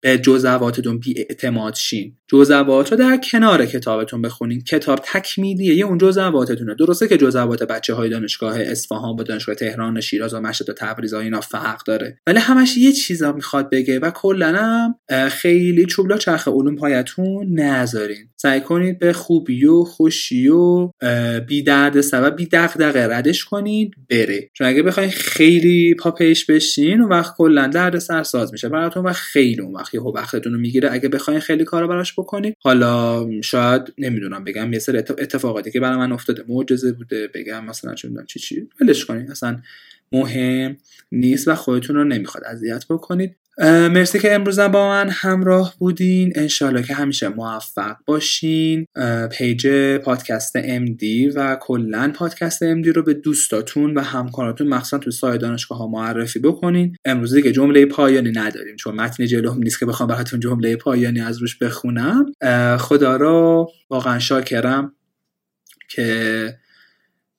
به 0.00 0.18
جزواتتون 0.22 0.98
بی 0.98 1.14
اعتماد 1.18 1.74
شین. 1.74 2.16
جزوات 2.28 2.90
رو 2.90 2.96
در 2.98 3.16
کنار 3.16 3.66
کتابتون 3.66 4.22
بخونین. 4.22 4.60
کتاب 4.60 5.00
تکمیلیه. 5.04 5.74
یه 5.74 5.84
اون 5.84 5.98
جزواتتونه. 5.98 6.74
درسته 6.74 7.08
که 7.08 7.16
جزوات 7.16 7.62
بچه 7.62 7.94
های 7.94 8.08
دانشگاه 8.08 8.60
اصفهان 8.60 9.16
با 9.16 9.22
دانشگاه 9.22 9.54
تهران 9.54 9.96
و 9.96 10.00
شیراز 10.00 10.34
و 10.34 10.40
مشهد 10.40 10.70
و 10.70 10.72
تبریز 10.72 11.14
اینا 11.14 11.40
فرق 11.40 11.84
داره. 11.86 12.18
ولی 12.26 12.38
همش 12.38 12.76
یه 12.76 12.92
چیزا 12.92 13.32
می‌خواد 13.32 13.70
بگه 13.70 13.98
و 13.98 14.10
کلا 14.10 14.94
خیلی 15.30 15.86
چوبلا 15.86 16.18
چرخ 16.18 16.48
علوم 16.48 16.76
پایتون 16.76 17.60
نذارین. 17.60 18.28
سعی 18.36 18.60
کنید 18.60 18.98
به 18.98 19.12
خوبی 19.12 19.66
و 19.66 19.84
خوشی 19.84 20.48
و 20.48 20.79
بی 21.46 21.62
درد 21.62 22.00
سبب 22.00 22.36
بی 22.36 22.46
دغدغه 22.46 23.06
ردش 23.06 23.44
کنید 23.44 23.94
بره. 24.10 24.50
چون 24.52 24.66
اگه 24.66 24.82
بخواید 24.82 25.10
خیلی 25.10 25.94
پاپیش 25.94 26.44
بشین 26.44 27.00
و 27.00 27.08
وقت 27.08 27.34
کلا 27.36 27.66
درد 27.66 27.98
سرساز 27.98 28.52
میشه. 28.52 28.68
براتون 28.68 29.06
و 29.06 29.12
خیلی 29.12 29.60
اون 29.60 29.74
وقت 29.74 29.94
یهو 29.94 30.12
وقتتون 30.16 30.52
رو 30.52 30.58
می‌گیره. 30.58 30.92
اگه 30.92 31.08
بخواید 31.08 31.40
خیلی 31.40 31.64
کارا 31.64 31.86
براش 31.86 32.12
بکنید 32.12 32.54
حالا 32.60 33.26
شاید 33.42 33.82
نمی‌دونم 33.98 34.44
بگم 34.44 34.72
یه 34.72 34.78
سری 34.78 34.98
اتفاقاتی 34.98 35.70
که 35.70 35.80
برای 35.80 35.98
من 35.98 36.12
افتاده. 36.12 36.44
معجزه 36.48 36.92
بوده 36.92 37.28
بگم 37.34 37.64
مثلا 37.64 37.94
چه 37.94 38.08
چی 38.26 38.38
چی. 38.38 38.68
ولش 38.80 39.04
کنید. 39.04 39.30
اصلا 39.30 39.60
مهم 40.12 40.76
نیست 41.12 41.48
و 41.48 41.54
خودتون 41.54 41.96
رو 41.96 42.04
نمی‌خواد 42.04 42.44
اذیت 42.44 42.84
بکنید. 42.90 43.36
مرسی 43.62 44.18
که 44.18 44.34
امروز 44.34 44.60
با 44.60 44.88
من 44.88 45.08
همراه 45.08 45.74
بودین. 45.78 46.32
انشالله 46.34 46.82
که 46.82 46.94
همیشه 46.94 47.28
موفق 47.28 47.96
باشین. 48.06 48.86
پیج 49.32 49.68
پادکست 49.96 50.58
MD 50.60 51.32
و 51.34 51.56
کلا 51.60 52.12
پادکست 52.14 52.64
MD 52.64 52.86
رو 52.86 53.02
به 53.02 53.14
دوستاتون 53.14 53.94
و 53.94 54.00
همکاراتون 54.00 54.68
مخصوصا 54.68 54.98
تو 54.98 55.10
سایه 55.10 55.38
دانشگاه 55.38 55.78
ها 55.78 55.86
معرفی 55.86 56.38
بکنین. 56.38 56.96
امروز 57.04 57.34
دیگه 57.34 57.52
جمله 57.52 57.86
پایانی 57.86 58.32
نداریم 58.32 58.76
چون 58.76 58.94
متن 58.94 59.26
جلوم 59.26 59.58
نیست 59.58 59.80
که 59.80 59.86
بخوام 59.86 60.08
براتون 60.08 60.40
جمله 60.40 60.76
پایانی 60.76 61.20
از 61.20 61.38
روش 61.38 61.58
بخونم. 61.58 62.26
خدا 62.78 63.16
رو 63.16 63.70
واقعا 63.90 64.18
شاکرم 64.18 64.92
که 65.88 66.60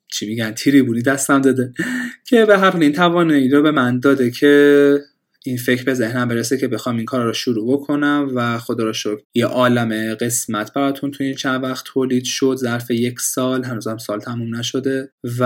چی 0.08 0.28
میگن 0.28 0.52
تیری 0.52 0.82
بودی 0.82 1.02
دستم 1.02 1.42
داده 1.42 1.74
که 2.30 2.46
به 2.46 2.58
هر 2.58 2.78
این 2.78 2.94
توانایی 2.94 3.50
رو 3.50 3.62
به 3.62 3.72
من 3.72 4.00
داده 4.00 4.32
که 4.32 4.98
این 5.46 5.58
فکر 5.58 5.84
به 5.84 5.94
ذهنم 5.94 6.28
برسه 6.28 6.58
که 6.58 6.68
بخوام 6.68 6.98
این 6.98 7.06
کار 7.06 7.26
رو 7.26 7.34
شروع 7.34 7.74
بکنم 7.74 8.32
و 8.36 8.58
خدا 8.58 8.84
رو 8.84 8.94
شکر 8.94 9.18
یه 9.34 9.46
عالم 9.46 10.16
قسمت 10.16 10.74
براتون 10.74 11.12
تو 11.12 11.24
این 11.24 11.36
چند 11.36 11.64
وقت 11.64 11.86
تولید 11.86 12.24
شد. 12.24 12.56
ظرف 12.56 12.92
یک 12.92 13.20
سال 13.20 13.64
هنوزم 13.64 13.98
سال 13.98 14.20
تموم 14.20 14.56
نشده 14.56 15.12
و 15.40 15.44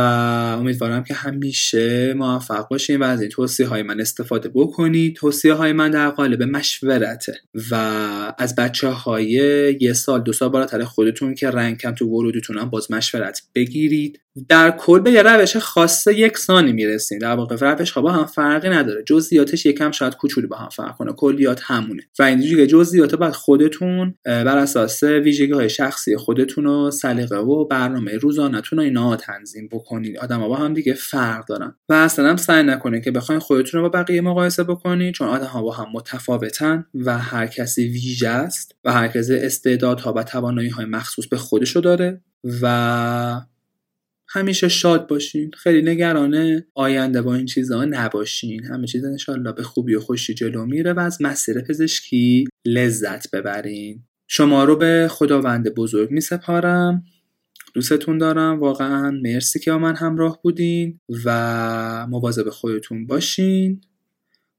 امیدوارم 0.59 1.03
که 1.03 1.13
همیشه 1.13 2.13
موفق 2.13 2.67
باشین 2.67 2.99
و 2.99 3.03
از 3.03 3.21
این 3.21 3.29
توصیه 3.29 3.67
های 3.67 3.83
من 3.83 4.01
استفاده 4.01 4.49
بکنید. 4.53 5.15
توصیه 5.15 5.53
های 5.53 5.73
من 5.73 5.91
در 5.91 6.09
قالب 6.09 6.43
مشورته 6.43 7.33
و 7.71 7.75
از 8.37 8.55
بچه 8.55 8.87
های 8.87 9.25
یه 9.81 9.93
سال 9.93 10.21
دو 10.21 10.33
سال 10.33 10.49
بالاتر 10.49 10.83
خودتون 10.83 11.35
که 11.35 11.49
رنگ 11.49 11.77
کم 11.77 11.91
تو 11.91 12.05
ورودتون 12.05 12.57
هم 12.57 12.69
باز 12.69 12.91
مشورت 12.91 13.41
بگیرید. 13.55 14.24
در 14.49 14.71
کل 14.71 14.99
به 14.99 15.11
یه 15.11 15.21
روش 15.23 15.57
خاصه 15.57 16.19
یکسانی 16.19 16.71
می‌رسین 16.71 17.17
در 17.17 17.35
واقع 17.35 17.55
روش 17.55 17.91
ها 17.91 18.01
با 18.01 18.11
هم 18.11 18.25
فرقی 18.25 18.69
نداره. 18.69 19.03
جزئیاتش 19.03 19.65
یکم 19.65 19.91
شاید 19.91 20.15
کوچولی 20.15 20.47
با 20.47 20.57
هم 20.57 20.69
فرق 20.69 20.97
کنه. 20.97 21.13
کلیات 21.13 21.61
همونه. 21.63 22.03
و 22.19 22.23
اینجوری 22.23 22.67
جزئیات 22.67 23.15
بعد 23.15 23.33
خودتون 23.33 24.15
بر 24.25 24.57
اساس 24.57 25.03
ویژگی 25.03 25.51
های 25.51 25.69
شخصی 25.69 26.17
خودتون 26.17 26.65
و 26.65 26.91
سلیقه 26.91 27.37
و 27.37 27.65
برنامه 27.65 28.17
روزانهتون 28.17 28.79
و 28.79 28.81
اینا 28.81 29.15
تنظیم 29.15 29.69
بکنید. 29.71 30.17
آدم 30.17 30.39
ها 30.39 30.47
با 30.47 30.55
هم 30.55 30.73
دیگه 30.73 30.93
فرق 30.93 31.47
دارن. 31.47 31.75
و 31.89 31.93
اصلا 31.93 32.37
سعی 32.37 32.63
نکنید 32.63 33.03
که 33.03 33.11
بخواین 33.11 33.39
خودتون 33.39 33.81
رو 33.81 33.89
با 33.89 33.99
بقیه 33.99 34.21
مقایسه 34.21 34.63
بکنید 34.63 35.13
چون 35.13 35.27
آدم 35.27 35.45
ها 35.45 35.61
با 35.61 35.71
هم 35.71 35.87
متفاوتن 35.93 36.85
و 36.95 37.17
هر 37.17 37.47
کسی 37.47 37.87
ویژه 37.87 38.29
است 38.29 38.75
و 38.83 38.93
هر 38.93 39.07
کسی 39.07 39.35
استعدادها 39.35 40.13
و 40.13 40.23
توانایی 40.23 40.69
های 40.69 40.85
مخصوص 40.85 41.27
به 41.27 41.37
خودشو 41.37 41.79
داره 41.79 42.21
و 42.61 43.41
همیشه 44.35 44.67
شاد 44.67 45.07
باشین. 45.07 45.51
خیلی 45.57 45.91
نگرانه 45.91 46.67
آینده 46.73 47.21
با 47.21 47.35
این 47.35 47.45
چیزها 47.45 47.85
نباشین. 47.85 48.63
همه 48.63 48.87
چیز 48.87 49.05
انشالله 49.05 49.51
به 49.51 49.63
خوبی 49.63 49.95
و 49.95 49.99
خوشی 49.99 50.33
جلو 50.33 50.65
میره 50.65 50.93
و 50.93 50.99
از 50.99 51.21
مسیر 51.21 51.61
پزشکی 51.61 52.47
لذت 52.65 53.31
ببرین. 53.31 54.03
شما 54.27 54.63
رو 54.63 54.75
به 54.75 55.07
خداوند 55.11 55.75
بزرگ 55.75 56.11
می 56.11 56.21
سپارم 56.21 57.03
دوستتون 57.73 58.17
دارم. 58.17 58.59
واقعا 58.59 59.11
مرسی 59.11 59.59
که 59.59 59.71
با 59.71 59.77
من 59.77 59.95
همراه 59.95 60.39
بودین 60.43 60.99
و 61.25 62.07
مواظب 62.09 62.49
خودتون 62.49 63.07
باشین. 63.07 63.81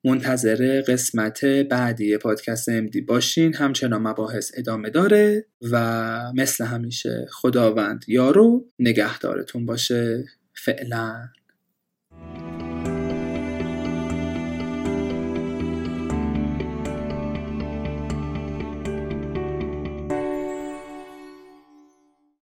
منتظر 0.06 0.82
قسمت 0.88 1.44
بعدی 1.44 2.16
پادکست 2.18 2.68
امدی 2.68 3.00
باشین. 3.00 3.54
همچنان 3.54 4.02
مباحث 4.02 4.52
ادامه 4.56 4.90
داره 4.90 5.46
و 5.72 6.32
مثل 6.34 6.64
همیشه 6.64 7.26
خداوند 7.32 8.04
یارو 8.08 8.64
نگهدارتون 8.78 9.66
باشه. 9.66 10.24
فعلا. 10.54 11.28